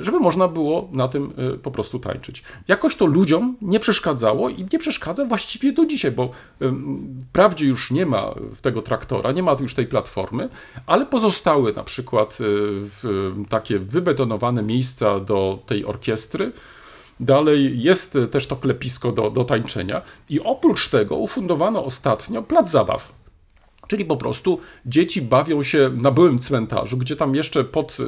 [0.00, 2.42] żeby można było na tym e, po prostu tańczyć.
[2.68, 6.30] Jakoś to ludziom nie przeszkadzało i nie przeszkadza właściwie do dzisiaj, bo
[7.28, 10.48] wprawdzie już nie ma tego traktora, nie ma już tej platformy,
[10.86, 16.52] ale pozostały na przykład e, takie wybetonowane miejsca do tej orkiestry,
[17.20, 22.70] Dalej jest e, też to klepisko do, do tańczenia i oprócz tego ufundowano ostatnio plac
[22.70, 23.21] zabaw.
[23.92, 27.98] Czyli po prostu dzieci bawią się na byłym cmentarzu, gdzie tam jeszcze pod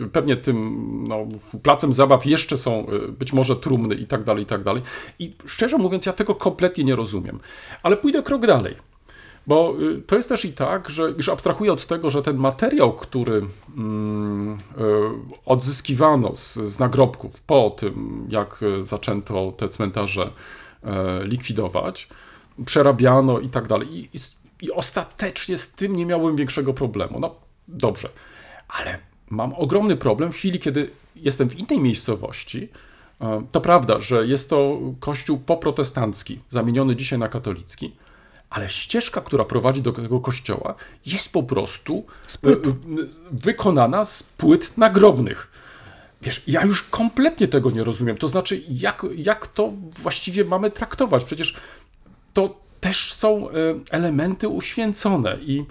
[0.00, 1.26] y, pewnie tym no,
[1.62, 4.82] placem zabaw jeszcze są y, być może trumny i tak dalej, i tak dalej.
[5.18, 7.38] I szczerze mówiąc, ja tego kompletnie nie rozumiem.
[7.82, 8.74] Ale pójdę krok dalej.
[9.46, 12.92] Bo y, to jest też i tak, że już abstrahuję od tego, że ten materiał,
[12.92, 13.42] który
[13.76, 14.56] mm,
[15.46, 20.30] odzyskiwano z, z nagrobków po tym, jak zaczęto te cmentarze
[20.82, 22.08] e, likwidować,
[22.66, 23.88] przerabiano i tak dalej.
[23.92, 24.18] I, i,
[24.64, 27.20] I ostatecznie z tym nie miałem większego problemu.
[27.20, 27.34] No
[27.68, 28.08] dobrze,
[28.68, 28.98] ale
[29.30, 32.68] mam ogromny problem w chwili, kiedy jestem w innej miejscowości.
[33.20, 37.96] E, To prawda, że jest to kościół poprotestancki, zamieniony dzisiaj na katolicki,
[38.50, 40.74] ale ścieżka, która prowadzi do tego kościoła,
[41.06, 42.04] jest po prostu
[42.46, 42.48] e,
[43.32, 45.50] wykonana z płyt nagrobnych.
[46.22, 48.16] Wiesz, ja już kompletnie tego nie rozumiem.
[48.16, 51.24] To znaczy, jak, jak to właściwie mamy traktować?
[51.24, 51.56] Przecież
[52.32, 53.52] to też są e,
[53.90, 55.64] elementy uświęcone i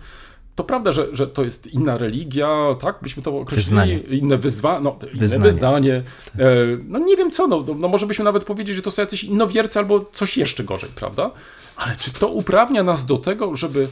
[0.55, 2.95] to prawda, że, że to jest inna religia, tak?
[3.01, 3.55] Byśmy to określili.
[3.55, 3.97] Wyznanie.
[3.97, 6.03] Inne, wyzwa, no, inne Wyznanie.
[6.39, 6.45] E,
[6.87, 9.79] no nie wiem co, no, no może byśmy nawet powiedzieć, że to są jacyś innowiercy
[9.79, 11.31] albo coś jeszcze gorzej, prawda?
[11.75, 13.87] Ale czy to uprawnia nas do tego, żeby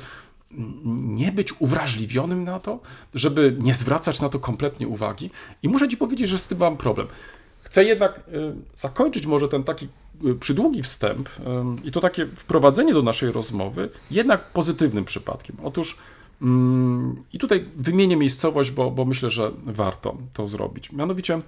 [0.93, 2.79] nie być uwrażliwionym na to,
[3.13, 5.29] żeby nie zwracać na to kompletnie uwagi.
[5.63, 7.07] I muszę Ci powiedzieć, że z tym mam problem.
[7.61, 9.89] Chcę jednak y, zakończyć może ten taki y,
[10.39, 11.29] przydługi wstęp
[11.83, 15.55] i to takie wprowadzenie do naszej rozmowy jednak pozytywnym przypadkiem.
[15.63, 15.97] Otóż
[16.41, 20.91] mm, i tutaj wymienię miejscowość, bo, bo myślę, że warto to zrobić.
[20.91, 21.41] Mianowicie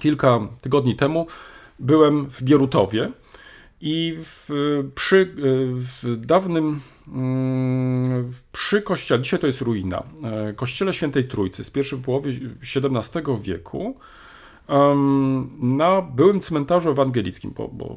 [0.00, 1.26] kilka tygodni temu
[1.78, 3.10] byłem w Bierutowie
[3.80, 4.48] i w,
[4.94, 5.34] przy
[6.02, 11.98] w dawnym mm, przy kościele, dzisiaj to jest ruina, e, kościele Świętej Trójcy z pierwszej
[11.98, 12.30] połowy
[12.76, 13.96] XVII wieku
[15.58, 17.96] na byłym cmentarzu ewangelickim, bo, bo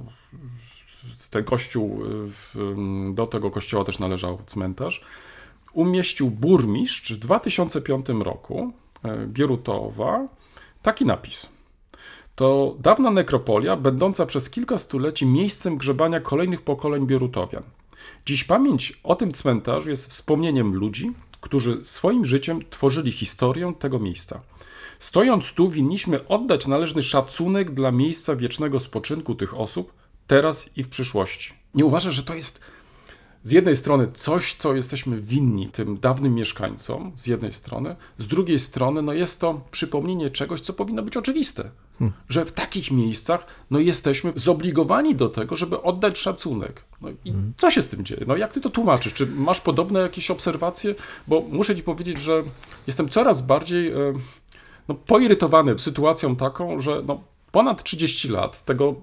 [1.30, 2.76] ten kościół, e, w,
[3.14, 5.02] do tego kościoła też należał cmentarz,
[5.74, 8.72] umieścił burmistrz w 2005 roku
[9.04, 10.28] e, Bierutowa
[10.82, 11.50] taki napis.
[12.36, 17.64] To dawna nekropolia, będąca przez kilka stuleci miejscem grzebania kolejnych pokoleń Bierutowian.
[18.26, 24.42] Dziś pamięć o tym cmentarzu jest wspomnieniem ludzi, którzy swoim życiem tworzyli historię tego miejsca.
[25.00, 29.94] Stojąc tu, winniśmy oddać należny szacunek dla miejsca wiecznego spoczynku tych osób,
[30.28, 31.54] teraz i w przyszłości.
[31.74, 32.62] Nie uważasz, że to jest
[33.44, 38.60] z jednej strony coś, co jesteśmy winni tym dawnym mieszkańcom, z jednej strony, z drugiej
[38.60, 41.72] strony, no jest to przypomnienie czegoś, co powinno być oczywiste.
[42.30, 46.84] Że w takich miejscach no, jesteśmy zobligowani do tego, żeby oddać szacunek.
[47.02, 48.26] No i co się z tym dzieje?
[48.28, 49.14] No jak ty to tłumaczysz?
[49.14, 50.96] Czy masz podobne jakieś obserwacje?
[51.28, 52.44] Bo muszę ci powiedzieć, że
[52.88, 53.94] jestem coraz bardziej e,
[54.88, 57.22] no, poirytowany sytuacją taką, że no,
[57.52, 58.96] ponad 30 lat tego,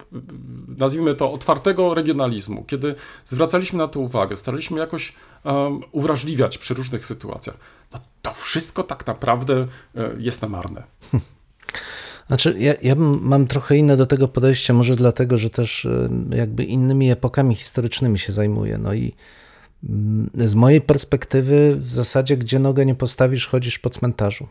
[0.78, 5.12] nazwijmy to, otwartego regionalizmu, kiedy zwracaliśmy na to uwagę, staraliśmy jakoś
[5.44, 7.56] um, uwrażliwiać przy różnych sytuacjach,
[7.92, 9.66] no to wszystko tak naprawdę
[9.96, 10.82] e, jest na marne.
[12.28, 16.64] Znaczy, ja, ja mam trochę inne do tego podejście, może dlatego, że też e, jakby
[16.64, 18.78] innymi epokami historycznymi się zajmuję.
[18.78, 19.14] No i
[19.88, 24.46] mm, z mojej perspektywy, w zasadzie, gdzie nogę nie postawisz, chodzisz po cmentarzu.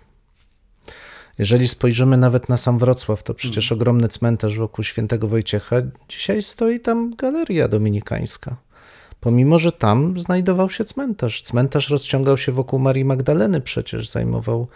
[1.40, 5.76] Jeżeli spojrzymy nawet na sam Wrocław, to przecież ogromny cmentarz wokół świętego Wojciecha,
[6.10, 8.56] dzisiaj stoi tam galeria dominikańska.
[9.20, 11.42] Pomimo, że tam znajdował się cmentarz.
[11.42, 14.68] Cmentarz rozciągał się wokół Marii Magdaleny, przecież zajmował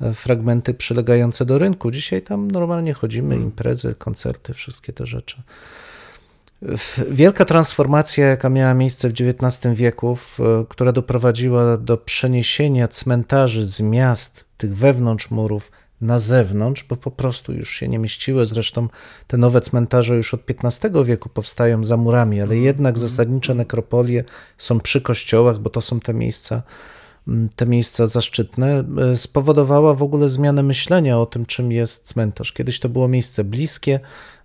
[0.00, 1.90] e, fragmenty przylegające do rynku.
[1.90, 5.42] Dzisiaj tam normalnie chodzimy, imprezy, koncerty, wszystkie te rzeczy.
[7.10, 10.38] Wielka transformacja, jaka miała miejsce w XIX wieku, w,
[10.68, 17.52] która doprowadziła do przeniesienia cmentarzy z miast, tych wewnątrz murów, na zewnątrz, bo po prostu
[17.52, 18.46] już się nie mieściły.
[18.46, 18.88] Zresztą
[19.26, 24.24] te nowe cmentarze już od XV wieku powstają za murami, ale jednak zasadnicze nekropolie
[24.58, 26.62] są przy kościołach, bo to są te miejsca,
[27.56, 28.84] te miejsca zaszczytne,
[29.14, 32.52] spowodowała w ogóle zmianę myślenia o tym, czym jest cmentarz.
[32.52, 34.00] Kiedyś to było miejsce bliskie,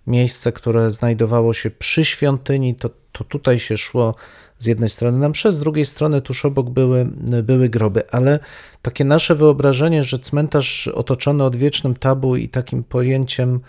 [0.06, 4.14] miejsce, które znajdowało się przy świątyni, to, to tutaj się szło
[4.62, 7.04] z jednej strony na msze, z drugiej strony tuż obok były,
[7.42, 8.38] były groby, ale
[8.82, 13.60] takie nasze wyobrażenie, że cmentarz otoczony odwiecznym tabu i takim pojęciem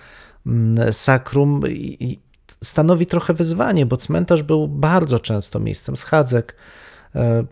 [0.91, 1.61] sakrum
[2.63, 6.55] stanowi trochę wyzwanie, bo cmentarz był bardzo często miejscem schadzek,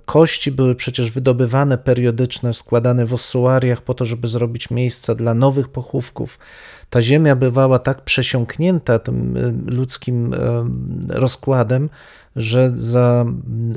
[0.05, 5.69] Kości były przecież wydobywane periodyczne, składane w ossuariach po to, żeby zrobić miejsca dla nowych
[5.69, 6.39] pochówków.
[6.89, 9.37] Ta ziemia bywała tak przesiąknięta tym
[9.67, 10.35] ludzkim
[11.09, 11.89] rozkładem,
[12.35, 13.25] że za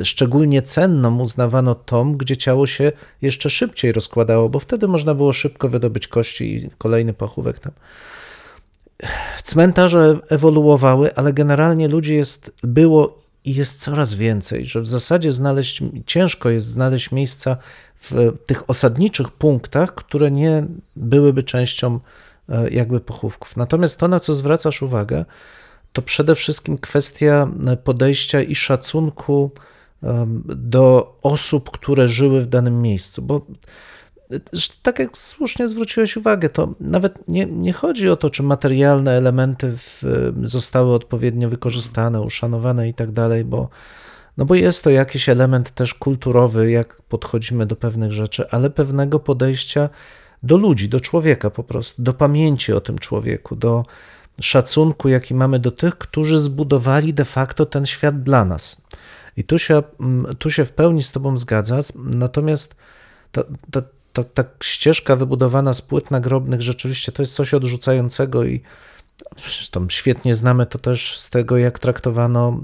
[0.03, 5.68] szczególnie cenną uznawano tom, gdzie ciało się jeszcze szybciej rozkładało, bo wtedy można było szybko
[5.68, 7.72] wydobyć kości i kolejny pochówek tam.
[9.43, 15.82] Cmentarze ewoluowały, ale generalnie ludzi jest, było i jest coraz więcej, że w zasadzie znaleźć,
[16.07, 17.57] ciężko jest znaleźć miejsca
[18.01, 20.66] w tych osadniczych punktach, które nie
[20.97, 22.01] byłyby częścią
[22.70, 23.57] jakby pochówków.
[23.57, 25.24] Natomiast to, na co zwracasz uwagę,
[25.92, 27.49] to przede wszystkim kwestia
[27.84, 29.51] podejścia i szacunku
[30.47, 33.47] do osób, które żyły w danym miejscu, bo
[34.83, 39.77] tak jak słusznie zwróciłeś uwagę, to nawet nie, nie chodzi o to, czy materialne elementy
[39.77, 40.03] w,
[40.43, 43.68] zostały odpowiednio wykorzystane, uszanowane i tak dalej, bo,
[44.37, 49.20] no bo jest to jakiś element też kulturowy, jak podchodzimy do pewnych rzeczy, ale pewnego
[49.20, 49.89] podejścia
[50.43, 53.85] do ludzi, do człowieka po prostu, do pamięci o tym człowieku, do
[54.41, 58.83] szacunku, jaki mamy do tych, którzy zbudowali de facto ten świat dla nas.
[59.37, 59.83] I tu się,
[60.39, 62.77] tu się w pełni z Tobą zgadza, natomiast
[63.33, 63.83] ta, ta,
[64.15, 68.61] ta, ta ścieżka wybudowana z płyt nagrobnych rzeczywiście to jest coś odrzucającego i
[69.37, 72.61] zresztą świetnie znamy to też z tego, jak traktowano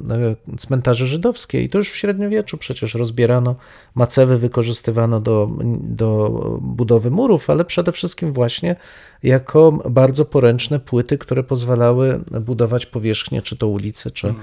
[0.50, 1.62] e, cmentarze żydowskie.
[1.62, 3.56] I to już w średniowieczu przecież rozbierano,
[3.94, 6.30] macewy wykorzystywano do, do
[6.62, 8.76] budowy murów, ale przede wszystkim właśnie
[9.22, 14.34] jako bardzo poręczne płyty, które pozwalały budować powierzchnię, czy to ulicy, czy,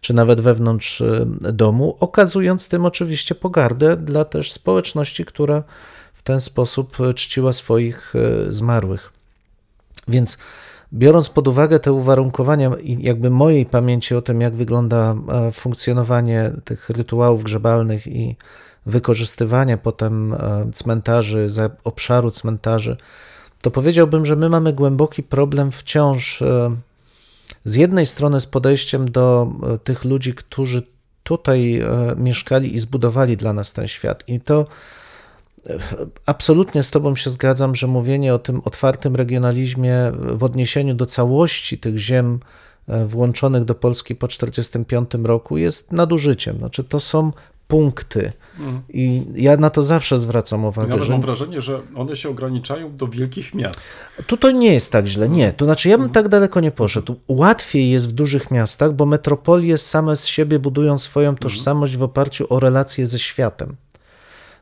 [0.00, 5.62] czy nawet wewnątrz e, domu, okazując tym oczywiście pogardę dla też społeczności, która
[6.26, 9.12] ten sposób czciła swoich e, zmarłych.
[10.08, 10.38] Więc
[10.92, 16.50] biorąc pod uwagę te uwarunkowania i jakby mojej pamięci o tym, jak wygląda e, funkcjonowanie
[16.64, 18.36] tych rytuałów grzebalnych i
[18.86, 20.38] wykorzystywanie potem e,
[20.72, 22.96] cmentarzy, za obszaru cmentarzy,
[23.62, 26.42] to powiedziałbym, że my mamy głęboki problem wciąż
[27.64, 29.52] z jednej strony z podejściem do
[29.84, 30.82] tych ludzi, którzy
[31.22, 31.82] tutaj
[32.16, 34.24] mieszkali i zbudowali dla nas ten świat.
[34.28, 34.66] I to
[36.26, 41.78] Absolutnie z Tobą się zgadzam, że mówienie o tym otwartym regionalizmie w odniesieniu do całości
[41.78, 42.40] tych ziem
[42.88, 46.58] e, włączonych do Polski po 1945 roku jest nadużyciem.
[46.58, 47.32] Znaczy, to są
[47.68, 48.32] punkty.
[48.88, 50.88] I ja na to zawsze zwracam uwagę.
[50.88, 51.12] Nawet że...
[51.12, 53.88] mam wrażenie, że one się ograniczają do wielkich miast.
[54.26, 55.52] Tutaj nie jest tak źle, nie.
[55.52, 57.16] To znaczy, ja bym tak daleko nie poszedł.
[57.28, 62.46] Łatwiej jest w dużych miastach, bo metropolie same z siebie budują swoją tożsamość w oparciu
[62.48, 63.76] o relacje ze światem.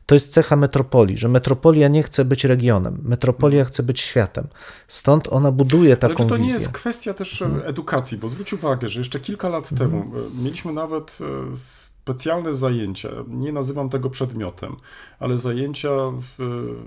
[0.05, 4.47] To jest cecha metropolii, że metropolia nie chce być regionem, metropolia chce być światem.
[4.87, 6.47] Stąd ona buduje taką Ale czy to wizję.
[6.47, 10.43] nie jest kwestia też e, edukacji, bo zwróć uwagę, że jeszcze kilka lat temu e,
[10.43, 14.75] mieliśmy nawet e, specjalne zajęcia, nie nazywam tego przedmiotem,
[15.19, 15.89] ale zajęcia
[16.21, 16.39] w,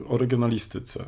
[0.09, 1.05] o regionalistyce.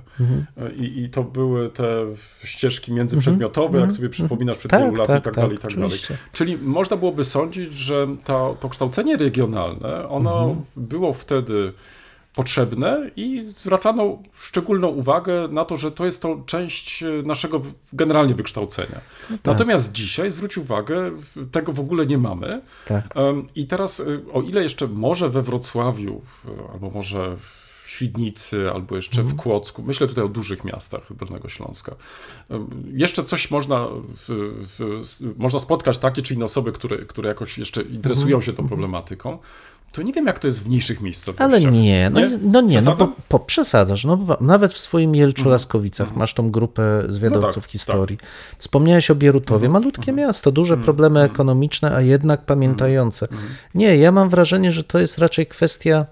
[0.76, 2.06] I, I to były te
[2.44, 5.58] ścieżki międzyprzedmiotowe, jak sobie przypominasz przed Tak, wielu lat tak, i tak, tak, dalej, i
[5.58, 5.86] tak dalej.
[5.86, 6.16] oczywiście.
[6.32, 11.72] Czyli można byłoby sądzić, że ta, to kształcenie regionalne, ono było wtedy
[12.34, 17.60] potrzebne i zwracano szczególną uwagę na to, że to jest to część e, naszego
[17.92, 19.00] generalnie wykształcenia.
[19.44, 21.10] Natomiast dzisiaj, zwróć uwagę,
[21.52, 22.62] tego w ogóle nie mamy.
[22.86, 23.14] Tak.
[23.54, 26.20] I teraz, y, o ile jeszcze może we Wrocławiu,
[26.72, 27.60] albo może w
[27.90, 31.94] Świdnicy, albo jeszcze w Kłodzku, myślę tutaj o dużych miastach Dolnego Śląska,
[32.92, 33.86] jeszcze coś można,
[34.26, 38.68] w, w, można spotkać takie czy inne osoby, które, które jakoś jeszcze interesują się tą
[38.68, 39.38] problematyką,
[39.92, 41.46] to nie wiem, jak to jest w mniejszych miejscowościach.
[41.48, 43.14] Ale nie, no nie, no, nie no Przesadzam?
[43.28, 44.04] po, przesadzasz.
[44.04, 48.18] No, nawet w swoim Jelczu Laskowicach masz tą grupę zwiadowców No tak, historii.
[48.58, 49.72] Wspomniałeś o Bierutowie, Mhm.
[49.72, 53.28] malutkie miasto, duże problemy ekonomiczne, a jednak pamiętające.
[53.74, 56.06] Nie, ja mam wrażenie, że to jest raczej kwestia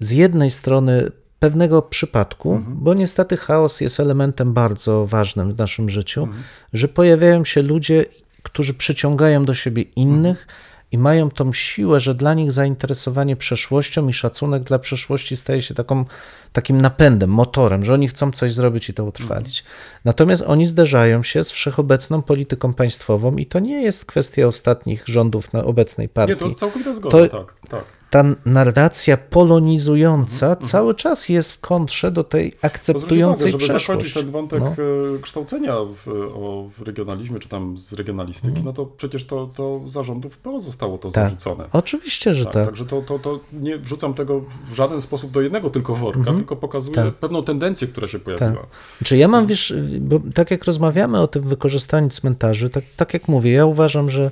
[0.00, 2.76] z jednej strony pewnego przypadku, Mhm.
[2.80, 6.42] bo niestety chaos jest elementem bardzo ważnym w naszym życiu, Mhm.
[6.72, 8.04] że pojawiają się ludzie,
[8.42, 10.46] którzy przyciągają do siebie innych
[10.92, 15.74] i mają tą siłę, że dla nich zainteresowanie przeszłością i szacunek dla przeszłości staje się
[15.74, 16.04] taką,
[16.52, 19.64] takim napędem, motorem, że oni chcą coś zrobić i to utrwalić.
[20.04, 25.52] Natomiast oni zderzają się z wszechobecną polityką państwową i to nie jest kwestia ostatnich rządów
[25.52, 26.36] na obecnej Nie, partii.
[26.36, 27.84] to całkowita zgoda, To- tak, tak.
[28.10, 34.14] Ta narracja polonizująca Mhm, cały czas jest w kontrze do tej akceptującej uwagę, żeby zakończyć
[34.14, 34.66] ten wątek No.
[34.68, 39.80] e, kształcenia w, o, w regionalizmie, czy tam z regionalistyki, no to przecież to, to
[39.86, 41.24] zarządów PO zostało to Tak.
[41.24, 41.64] zarzucone.
[41.72, 42.66] Oczywiście, że Tak, tak.
[42.66, 44.40] Także to, to, to nie wrzucam tego
[44.70, 47.14] w żaden sposób do jednego tylko worka, tylko pokazuję Tak.
[47.14, 48.66] pewną tendencję, która się pojawiła.
[49.04, 53.28] Czy ja mam, wiesz, bo tak jak rozmawiamy o tym wykorzystaniu cmentarzy, tak, tak jak
[53.28, 54.30] mówię, ja uważam, że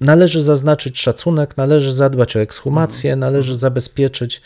[0.00, 4.42] należy zaznaczyć szacunek, należy zadbać o ekshumację, należy zabezpieczyć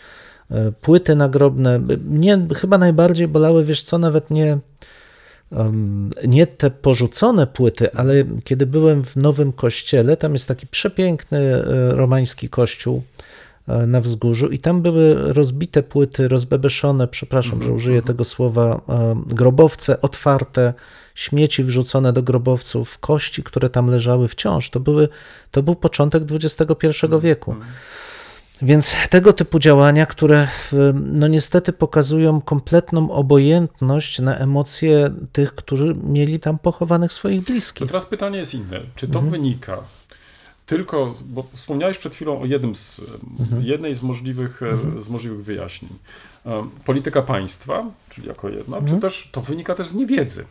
[0.50, 1.78] e, płyty nagrobne.
[2.04, 4.58] Mnie chyba najbardziej bolały, wiesz co, nawet nie,
[6.26, 8.14] nie te porzucone płyty, ale
[8.44, 13.09] kiedy byłem w Nowym Kościele, tam jest taki przepiękny e, romański kościół e,
[13.86, 20.00] na wzgórzu i tam były rozbite płyty, rozbebeszone, przepraszam, że użyję tego słowa, e, grobowce
[20.00, 20.74] otwarte,
[21.14, 24.70] śmieci wrzucone do grobowców, kości, które tam leżały wciąż.
[24.70, 25.08] To, były,
[25.50, 26.86] to był początek XXI
[27.20, 27.54] wieku.
[28.62, 30.48] Więc tego typu działania, które
[30.94, 37.86] no niestety pokazują kompletną obojętność na emocje tych, którzy mieli tam pochowanych swoich To bliskich.
[37.86, 38.80] teraz pytanie jest inne.
[38.96, 39.78] Czy to wynika
[40.70, 43.00] tylko, bo wspomniałeś przed chwilą o jednym z,
[43.60, 45.90] jednej z możliwych, e, z możliwych wyjaśnień.
[46.46, 50.44] E, Polityka państwa, czyli jako jedna, czy też to wynika też z niewiedzy?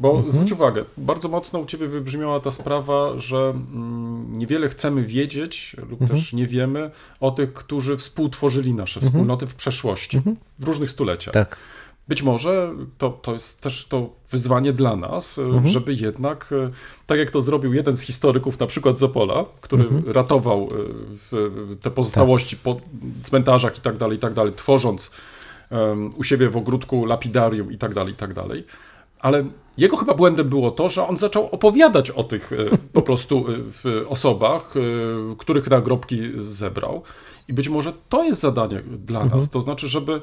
[0.00, 5.76] Bo zwróć uwagę, bardzo mocno u Ciebie wybrzmiała ta sprawa, że mm, niewiele chcemy wiedzieć
[5.90, 6.90] lub też nie wiemy
[7.20, 10.20] o tych, którzy współtworzyli nasze wspólnoty w przeszłości,
[10.58, 11.34] w różnych stuleciach.
[11.34, 11.56] Tak.
[12.08, 16.70] Być może to, to jest też to wyzwanie dla nas, e, żeby jednak, e,
[17.06, 20.68] tak jak to zrobił jeden z historyków, na przykład z Opola, który ratował
[21.32, 22.80] e, te pozostałości po
[23.22, 25.10] cmentarzach i tak dalej, i tak dalej, tworząc
[25.70, 28.64] em, u siebie w ogródku lapidarium i tak dalej, i tak dalej.
[29.20, 29.44] Ale
[29.78, 32.50] jego chyba błędem było to, że on zaczął opowiadać o tych
[32.92, 33.46] po prostu
[34.08, 34.74] osobach,
[35.38, 37.02] których nagrobki zebrał.
[37.48, 39.50] I być może to jest zadanie dla nas.
[39.50, 40.20] To znaczy, żeby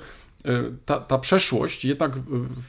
[0.85, 2.19] ta, ta przeszłość jednak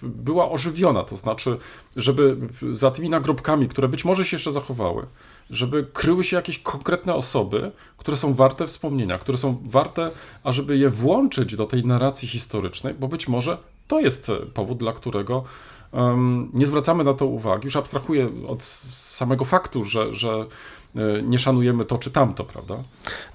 [0.02, 1.02] była ożywiona.
[1.02, 1.56] To znaczy,
[1.96, 2.36] żeby
[2.72, 5.06] za tymi nagrobkami, które być może się jeszcze zachowały,
[5.50, 10.10] żeby kryły się jakieś konkretne osoby, które są warte wspomnienia, które są warte,
[10.44, 13.58] ażeby je włączyć do tej narracji historycznej, bo być może
[13.88, 15.44] to jest e, powód, dla którego
[15.92, 17.64] em, nie zwracamy na to uwagi.
[17.64, 20.46] Już abstrahuję od samego faktu, że, że
[21.22, 22.74] nie szanujemy to czy tamto, prawda?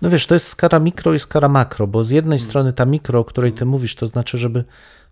[0.02, 3.20] No wiesz, to jest skala mikro i skala makro, bo z jednej strony ta mikro,
[3.20, 4.64] o której ty mówisz, to znaczy, żeby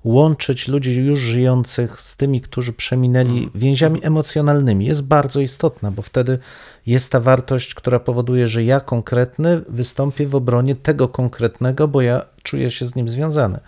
[0.04, 6.40] łączyć ludzi już żyjących z tymi, którzy przeminęli więziami emocjonalnymi, jest bardzo istotna, bo wtedy
[6.86, 12.26] jest ta wartość, która powoduje, że ja konkretny wystąpię w obronie tego konkretnego, bo ja
[12.44, 13.60] czuję się z nim związany.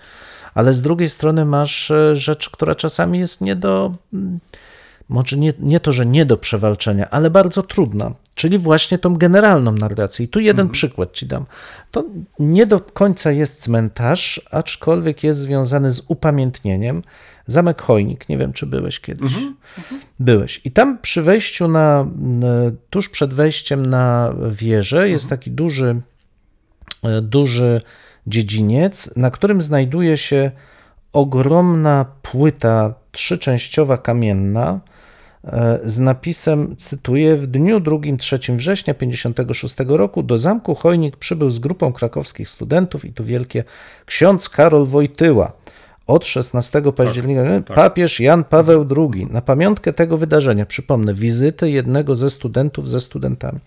[0.54, 4.40] Ale z drugiej strony masz e, rzecz, która czasami jest nie do mm,
[5.10, 9.72] może nie, nie to, że nie do przewalczenia, ale bardzo trudna, czyli właśnie tą generalną
[9.72, 10.26] narrację.
[10.26, 11.46] I tu jeden przykład ci dam.
[11.92, 12.04] To
[12.40, 17.02] nie do końca jest cmentarz, aczkolwiek jest związany z upamiętnieniem.
[17.48, 19.32] Zamek Chojnik, nie wiem, czy byłeś kiedyś.
[20.20, 20.62] Byłeś.
[20.64, 22.08] I tam przy wejściu na,
[22.90, 26.02] tuż przed wejściem na wieżę jest taki duży,
[27.04, 27.82] e, duży
[28.28, 30.52] dziedziniec, na którym znajduje się
[31.14, 34.80] ogromna płyta trzyczęściowa kamienna
[35.84, 41.94] z napisem, cytuję, w dniu 2-3 września 56 roku do zamku Chojnik przybył z grupą
[41.94, 43.64] krakowskich studentów i tu wielkie
[44.06, 45.52] ksiądz Karol Wojtyła.
[46.08, 47.76] Od 16 października tak.
[47.76, 49.28] papież Jan Paweł II.
[49.32, 53.60] Na pamiątkę tego wydarzenia, przypomnę, wizytę jednego ze studentów ze studentami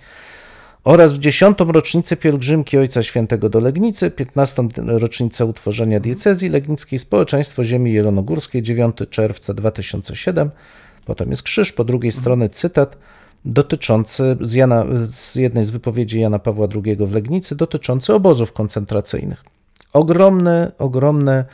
[0.84, 4.68] oraz w dziesiątą rocznicę pielgrzymki Ojca Świętego do Legnicy, 15.
[4.76, 10.50] rocznicę utworzenia diecezji legnickiej, Społeczeństwo Ziemi Jelonogórskiej, 9 czerwca 2007.
[11.10, 12.96] Potem jest krzyż, po drugiej stronie cytat
[13.44, 19.44] dotyczący z, Jana, z jednej z wypowiedzi Jana Pawła II w Legnicy, dotyczący obozów koncentracyjnych.
[19.92, 21.44] Ogromny, ogromny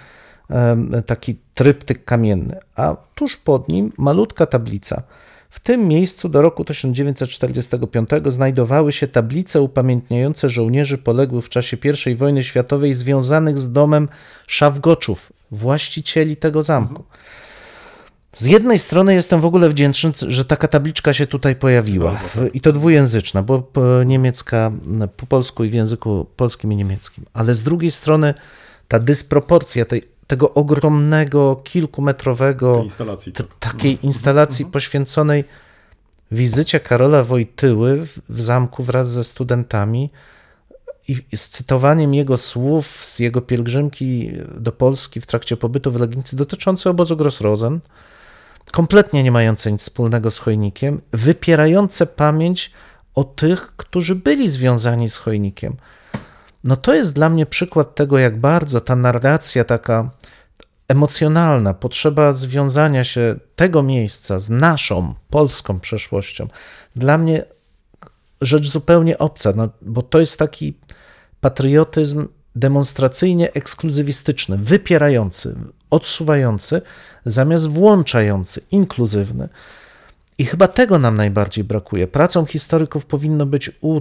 [1.07, 5.03] taki tryptyk kamienny, a tuż pod nim malutka tablica.
[5.51, 11.77] W tym miejscu do roku 1945 znajdowały się tablice upamiętniające żołnierzy poległych w czasie
[12.07, 14.09] I wojny światowej związanych z domem
[14.47, 17.05] Szawgoczów, właścicieli tego zamku.
[18.37, 22.21] Z jednej strony jestem w ogóle wdzięczny, że taka tabliczka się tutaj pojawiła
[22.53, 24.73] i to dwujęzyczna, bo po niemiecka
[25.17, 27.25] po polsku i w języku polskim i niemieckim.
[27.33, 28.35] Ale z drugiej strony
[28.89, 33.33] ta dysproporcja tej, tego ogromnego, kilkumetrowego Tej instalacji.
[33.33, 33.47] tak.
[33.61, 35.45] takiej instalacji poświęconej
[36.31, 40.11] wizycie Karola Wojtyły w, w zamku wraz ze studentami
[41.09, 46.01] i, i z cytowaniem jego słów z jego pielgrzymki do Polski w trakcie pobytu w
[46.01, 47.81] Legnicy dotyczący obozu Grossrosen,
[48.73, 52.73] kompletnie nie mające nic wspólnego z Chojnikiem, wypierające pamięć
[53.15, 55.77] o tych, którzy byli związani z Chojnikiem.
[56.65, 60.11] No to jest dla mnie przykład tego, jak bardzo ta narracja taka
[60.89, 66.49] emocjonalna, potrzeba związania się tego miejsca z naszą polską przeszłością,
[66.97, 67.45] dla mnie
[68.41, 70.79] rzecz zupełnie obca, no, bo to jest taki
[71.41, 75.57] patriotyzm demonstracyjnie ekskluzywistyczny, wypierający,
[75.91, 76.83] odsuwający,
[77.25, 79.49] zamiast włączający, inkluzywny.
[80.39, 82.07] I chyba tego nam najbardziej brakuje.
[82.07, 84.01] Pracą historyków powinno być u,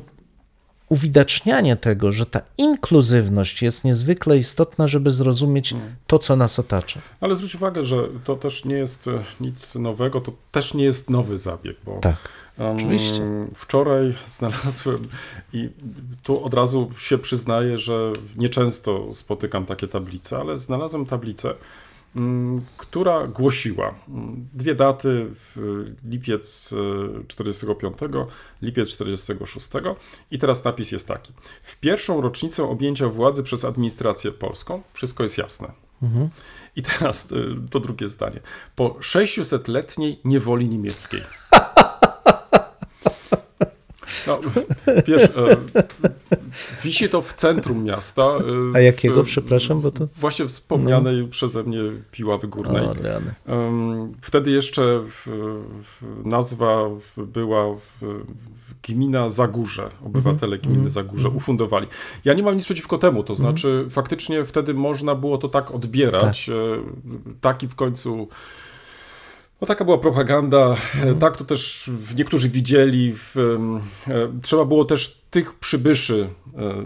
[0.89, 5.75] uwidacznianie tego, że ta inkluzywność jest niezwykle istotna, żeby zrozumieć
[6.07, 6.99] to, co nas otacza.
[7.21, 11.09] Ale zwróć uwagę, że to też nie jest e, nic nowego, to też nie jest
[11.09, 12.15] nowy zabieg, bo Tak.
[12.57, 13.21] Oczywiście.
[13.55, 15.07] wczoraj znalazłem
[15.53, 15.69] i
[16.23, 21.53] tu od razu się przyznaję, że nieczęsto spotykam takie tablice, ale znalazłem tablicę,
[22.15, 26.73] mm, która głosiła mm, dwie daty, w lipiec
[27.21, 27.97] e, 45,
[28.61, 29.69] lipiec 46
[30.31, 31.33] i teraz napis jest taki.
[31.61, 35.71] W pierwszą rocznicę objęcia władzy przez administrację polską, wszystko jest jasne.
[36.75, 38.39] I teraz y, to drugie zdanie.
[38.75, 41.21] Po 600-letniej niewoli niemieckiej.
[44.27, 44.39] No,
[45.07, 45.57] wiesz, e,
[46.83, 48.21] wisi to w centrum miasta.
[48.23, 50.07] e, A jakiego, w- przepraszam, bo to...
[50.15, 51.79] Właśnie wspomnianej przeze mnie
[52.11, 52.85] Piławy Górnej.
[52.87, 52.91] O.
[53.51, 55.27] Em, Wtedy jeszcze w,
[55.83, 56.77] w nazwa
[57.17, 57.65] była
[58.87, 59.89] gmina Zagórze.
[60.05, 61.87] Obywatele gminy Zagórze ufundowali.
[62.25, 66.49] Ja nie mam nic przeciwko temu, to znaczy faktycznie wtedy można było to tak odbierać.
[66.49, 66.53] e,
[67.41, 68.27] Taki w końcu
[69.61, 73.13] No taka była propaganda, e, tak to też niektórzy widzieli.
[73.15, 73.35] W,
[74.07, 76.85] e, trzeba było też tych przybyszy, e,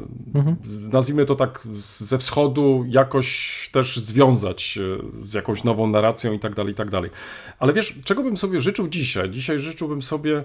[0.70, 4.80] z- nazwijmy to tak, ze wschodu jakoś też związać
[5.18, 7.12] e, z jakąś nową narracją i tak dalej, i tak dalej.
[7.60, 9.30] Ale wiesz, czego bym sobie życzył dzisiaj?
[9.30, 10.44] Dzisiaj życzyłbym sobie,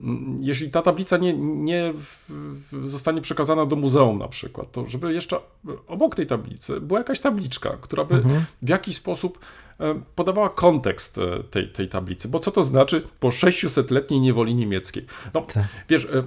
[0.00, 1.94] mm, jeśli ta tablica nie, nie
[2.86, 5.36] zostanie przekazana do muzeum na przykład, to żeby jeszcze
[5.86, 8.22] obok tej tablicy była jakaś tabliczka, która by
[8.62, 9.38] w jakiś sposób
[10.14, 12.28] podawała kontekst e, tej, tej tablicy.
[12.28, 15.06] Bo co to znaczy po 600-letniej niewoli niemieckiej?
[15.34, 15.46] No,
[15.88, 16.24] wiesz, e, e,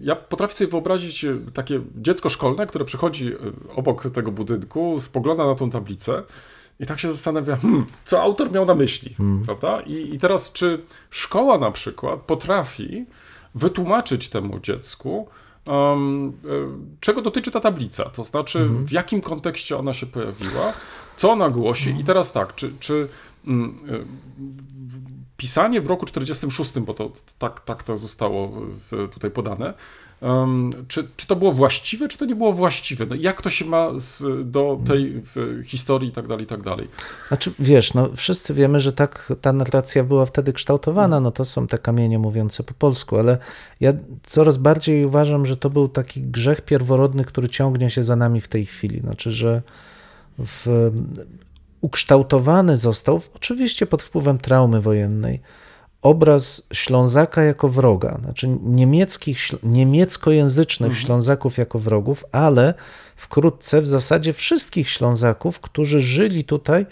[0.00, 3.36] ja potrafię sobie wyobrazić e, takie dziecko szkolne, które przychodzi e,
[3.74, 6.22] obok tego budynku, spogląda na tą tablicę
[6.80, 9.80] i tak się zastanawia, hmm, co autor miał na myśli, prawda?
[9.80, 13.06] I, I teraz, czy szkoła na przykład potrafi
[13.54, 15.28] wytłumaczyć temu dziecku,
[15.68, 16.48] um, e,
[17.00, 20.72] czego dotyczy ta tablica, to znaczy w jakim kontekście ona się pojawiła,
[21.16, 23.08] co ona głosi i teraz tak, czy, czy
[23.46, 23.98] mm, e,
[25.36, 28.62] pisanie w roku 46, bo to tak, tak to zostało
[29.12, 29.74] tutaj podane,
[30.88, 33.06] czy, czy to było właściwe, czy to nie było właściwe?
[33.06, 35.22] No, jak to się ma z, do tej
[35.64, 36.88] historii i tak dalej, i tak dalej.
[37.28, 41.66] Znaczy, wiesz, no wszyscy wiemy, że tak ta narracja była wtedy kształtowana, no to są
[41.66, 43.38] te kamienie mówiące po polsku, ale
[43.80, 43.92] ja
[44.22, 48.48] coraz bardziej uważam, że to był taki grzech pierworodny, który ciągnie się za nami w
[48.48, 49.00] tej chwili.
[49.00, 49.62] Znaczy, że
[50.38, 50.90] w,
[51.80, 55.40] ukształtowany został, oczywiście pod wpływem traumy wojennej,
[56.02, 62.74] obraz Ślązaka jako wroga, znaczy niemieckich, niemieckojęzycznych Ślązaków jako wrogów, ale
[63.16, 66.86] wkrótce w zasadzie wszystkich Ślązaków, którzy żyli tutaj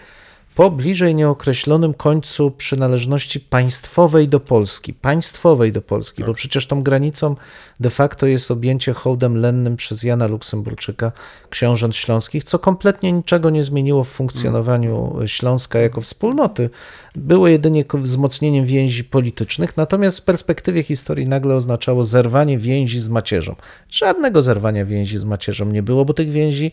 [0.55, 4.95] po bliżej nieokreślonym końcu przynależności państwowej do Polski.
[4.95, 7.37] Państwowej do Polski, bo przecież tą granicą
[7.81, 11.13] de facto jest objęcie hołdem lennym przez Jana Luksemburczyka
[11.51, 16.71] książąt śląskich, co kompletnie niczego nie zmieniło w funkcjonowaniu Śląska jako wspólnoty.
[17.15, 23.57] Było jedynie wzmocnieniem więzi politycznych, natomiast w perspektywie historii nagle oznaczało zerwanie więzi z macierzą.
[23.91, 26.73] Żadnego zerwania więzi z macierzą nie było, bo tych więzi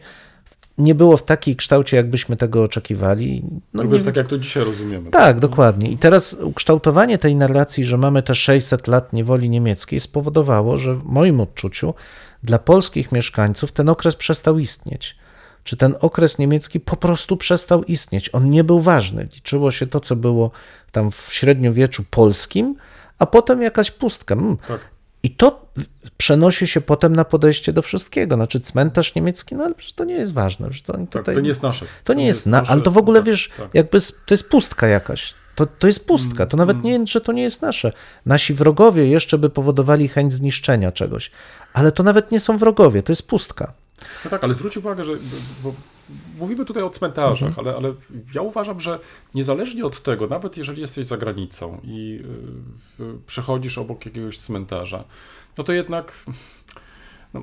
[0.79, 3.43] nie było w takiej kształcie, jakbyśmy tego oczekiwali.
[3.73, 5.11] No, nie, tak jak to dzisiaj rozumiemy.
[5.11, 5.91] tak, dokładnie.
[5.91, 11.03] I teraz ukształtowanie tej narracji, że mamy te 600 lat niewoli niemieckiej, spowodowało, że w
[11.03, 11.93] moim odczuciu
[12.43, 15.15] dla polskich mieszkańców ten okres przestał istnieć.
[15.63, 18.29] Czy ten okres niemiecki po prostu przestał istnieć?
[18.33, 19.27] On nie był ważny.
[19.33, 20.51] Liczyło się to, co było
[20.91, 22.75] tam w średniowieczu polskim,
[23.19, 24.35] a potem jakaś pustka.
[24.35, 24.57] Mm.
[24.67, 24.79] Tak.
[25.23, 25.65] I to
[26.17, 28.35] przenosi się potem na podejście do wszystkiego.
[28.35, 30.69] Znaczy cmentarz niemiecki, no ale przecież to nie jest ważne.
[30.69, 31.35] Przecież to, oni Tak, tutaj...
[31.35, 31.85] to nie jest nasze.
[32.03, 33.69] To nie jest, na, ale to w ogóle, wiesz, tak.
[33.73, 35.33] jakby to jest pustka jakaś.
[35.55, 37.91] To, to jest pustka, to nawet nie, że to nie jest nasze.
[38.25, 41.31] Nasi wrogowie jeszcze by powodowali chęć zniszczenia czegoś,
[41.73, 43.73] ale to nawet nie są wrogowie, to jest pustka.
[44.25, 45.13] No tak, ale zwróć uwagę, że
[45.63, 45.73] bo
[46.37, 47.67] mówimy tutaj o cmentarzach, Mhm.
[47.67, 47.93] ale, ale
[48.35, 48.99] ja uważam, że
[49.35, 52.23] niezależnie od tego, nawet jeżeli jesteś za granicą i y,
[52.99, 55.03] w- przechodzisz obok jakiegoś cmentarza,
[55.57, 56.13] no to jednak
[57.33, 57.41] no,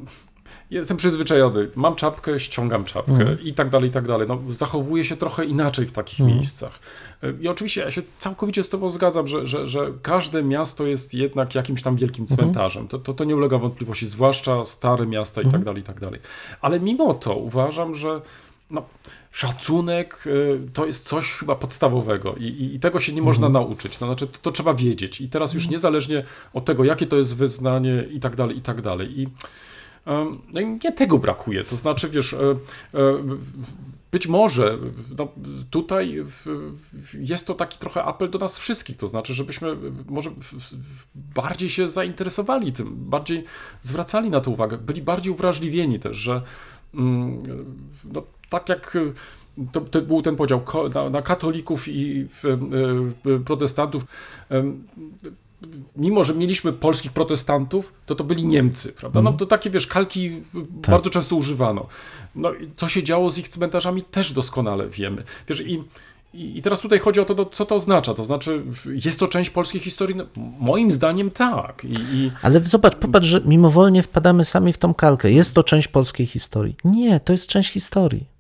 [0.71, 1.69] jestem przyzwyczajony.
[1.75, 3.41] Mam czapkę, ściągam czapkę Mhm.
[3.43, 4.29] i tak dalej, i tak dalej.
[4.29, 6.37] No, zachowuję się trochę inaczej w takich Mhm.
[6.39, 6.81] miejscach.
[7.25, 11.15] Y, I oczywiście ja się całkowicie z Tobą zgadzam, że, że, że każde miasto jest
[11.15, 12.39] jednak jakimś tam wielkim Mhm.
[12.39, 12.89] cmentarzem.
[12.89, 16.21] To, to, to nie ulega wątpliwości, zwłaszcza stare miasta i tak dalej, i tak dalej.
[16.61, 18.21] Ale mimo to uważam, że
[18.71, 18.85] no,
[19.33, 23.65] szacunek y, to jest coś chyba podstawowego i, i, i tego się nie można Mhm.
[23.65, 23.99] nauczyć.
[23.99, 25.21] To znaczy, to, to trzeba wiedzieć.
[25.21, 26.25] I teraz już niezależnie
[26.55, 29.21] od tego, jakie to jest wyznanie i tak dalej, i tak dalej.
[29.21, 29.29] I
[30.53, 31.65] no i mnie tego brakuje.
[31.65, 32.57] To znaczy, wiesz, e, e,
[34.13, 34.79] być może
[35.19, 35.29] no,
[35.71, 36.25] tutaj
[37.15, 39.77] jest to taki trochę apel do nas wszystkich, to znaczy, żebyśmy
[40.09, 40.77] może w- w-
[41.15, 43.45] bardziej się zainteresowali tym, bardziej
[43.81, 46.43] zwracali na to uwagę, byli bardziej uwrażliwieni też, że
[46.95, 47.43] mm,
[48.05, 48.99] no, tak jak
[49.73, 50.63] to, to był ten podział
[50.95, 54.05] na, na katolików i w, e, protestantów.
[54.49, 54.85] em,
[55.97, 59.23] Mimo, że mieliśmy polskich protestantów, to to byli Niemcy, prawda?
[59.23, 60.43] No to takie, wiesz, kalki
[60.89, 61.87] bardzo często używano.
[62.35, 65.23] No i co się działo z ich cmentarzami też doskonale wiemy.
[65.49, 65.85] Wiesz, i,
[66.35, 68.15] i i teraz tutaj chodzi o to, no, co to oznacza.
[68.15, 68.63] To znaczy,
[69.05, 70.17] jest to część polskiej historii?
[70.17, 70.25] No,
[70.61, 71.85] moim zdaniem tak.
[71.85, 75.31] I, i Ale zobacz, popatrz, że mimowolnie wpadamy sami w tą kalkę.
[75.31, 76.77] Jest to część polskiej historii.
[76.85, 78.36] Nie, to jest część historii.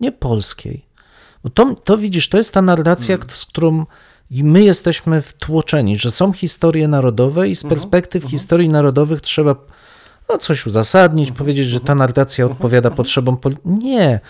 [0.00, 0.84] Nie polskiej.
[1.44, 3.86] Bo to, to widzisz, to jest ta narracja, k- z którą
[4.30, 9.54] i my jesteśmy wtłoczeni, że są historie narodowe i z perspektyw historii narodowych trzeba
[10.28, 13.68] no, coś uzasadnić, powiedzieć, że ta narracja odpowiada potrzebom polityki.
[13.68, 14.20] Nie.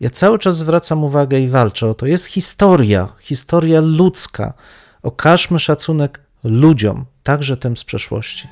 [0.00, 2.06] Ja cały czas zwracam uwagę i walczę o to.
[2.06, 4.52] Jest historia, historia ludzka.
[5.02, 8.48] Okażmy szacunek ludziom, także tym z przeszłości.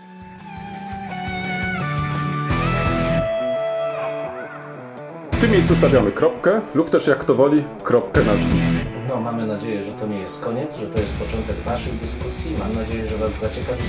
[5.43, 9.09] Tym miejscu stawiamy kropkę lub też jak to woli, kropkę nad i.
[9.09, 12.55] No, mamy nadzieję, że to nie jest koniec, że to jest początek Waszych dyskusji.
[12.59, 13.83] Mam nadzieję, że Was zaciekawi.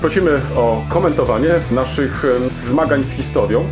[0.00, 3.64] Prosimy o komentowanie naszych em, zmagań z historią.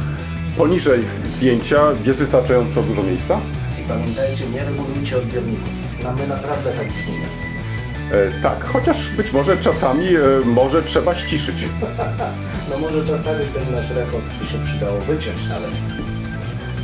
[0.59, 3.41] Poniżej zdjęcia jest wystarczająco dużo miejsca.
[3.85, 5.69] I pamiętajcie, nie regulujcie odbiorników.
[6.05, 7.27] No, my naprawdę tak brzmimy.
[8.13, 11.57] E, tak, chociaż być może czasami e, może trzeba ściszyć.
[12.71, 15.81] No może czasami ten nasz rechot by się przydało wyciąć nawet.